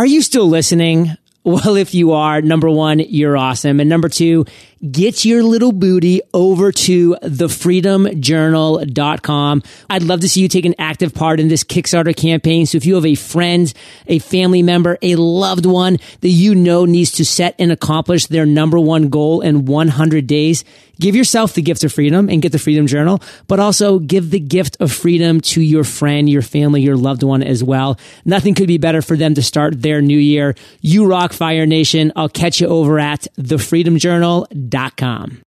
Are 0.00 0.06
you 0.06 0.22
still 0.22 0.48
listening? 0.48 1.10
Well, 1.42 1.76
if 1.76 1.94
you 1.94 2.12
are, 2.12 2.42
number 2.42 2.68
one, 2.68 2.98
you're 2.98 3.34
awesome. 3.34 3.80
And 3.80 3.88
number 3.88 4.10
two, 4.10 4.44
get 4.88 5.26
your 5.26 5.42
little 5.42 5.72
booty 5.72 6.22
over 6.32 6.72
to 6.72 7.14
thefreedomjournal.com. 7.22 9.62
I'd 9.90 10.02
love 10.02 10.20
to 10.20 10.28
see 10.28 10.40
you 10.40 10.48
take 10.48 10.64
an 10.64 10.74
active 10.78 11.14
part 11.14 11.38
in 11.38 11.48
this 11.48 11.64
Kickstarter 11.64 12.16
campaign. 12.16 12.64
So 12.64 12.76
if 12.76 12.86
you 12.86 12.94
have 12.94 13.04
a 13.04 13.14
friend, 13.14 13.70
a 14.06 14.20
family 14.20 14.62
member, 14.62 14.96
a 15.02 15.16
loved 15.16 15.66
one 15.66 15.98
that 16.20 16.28
you 16.28 16.54
know 16.54 16.86
needs 16.86 17.10
to 17.12 17.26
set 17.26 17.54
and 17.58 17.70
accomplish 17.70 18.24
their 18.26 18.46
number 18.46 18.78
one 18.78 19.10
goal 19.10 19.42
in 19.42 19.66
100 19.66 20.26
days, 20.26 20.64
give 20.98 21.14
yourself 21.14 21.52
the 21.54 21.62
gift 21.62 21.84
of 21.84 21.92
freedom 21.92 22.30
and 22.30 22.40
get 22.40 22.52
the 22.52 22.58
Freedom 22.58 22.86
Journal, 22.86 23.22
but 23.48 23.60
also 23.60 23.98
give 23.98 24.30
the 24.30 24.40
gift 24.40 24.78
of 24.80 24.90
freedom 24.92 25.42
to 25.42 25.60
your 25.60 25.84
friend, 25.84 26.26
your 26.28 26.42
family, 26.42 26.82
your 26.82 26.96
loved 26.96 27.22
one 27.22 27.42
as 27.42 27.62
well. 27.62 27.98
Nothing 28.24 28.54
could 28.54 28.68
be 28.68 28.78
better 28.78 29.02
for 29.02 29.16
them 29.16 29.34
to 29.34 29.42
start 29.42 29.82
their 29.82 30.00
new 30.00 30.18
year. 30.18 30.54
You 30.80 31.06
rock 31.06 31.34
Fire 31.34 31.66
Nation. 31.66 32.12
I'll 32.16 32.30
catch 32.30 32.60
you 32.60 32.68
over 32.68 32.98
at 32.98 33.26
thefreedomjournal.com 33.38 34.69
com. 34.70 35.49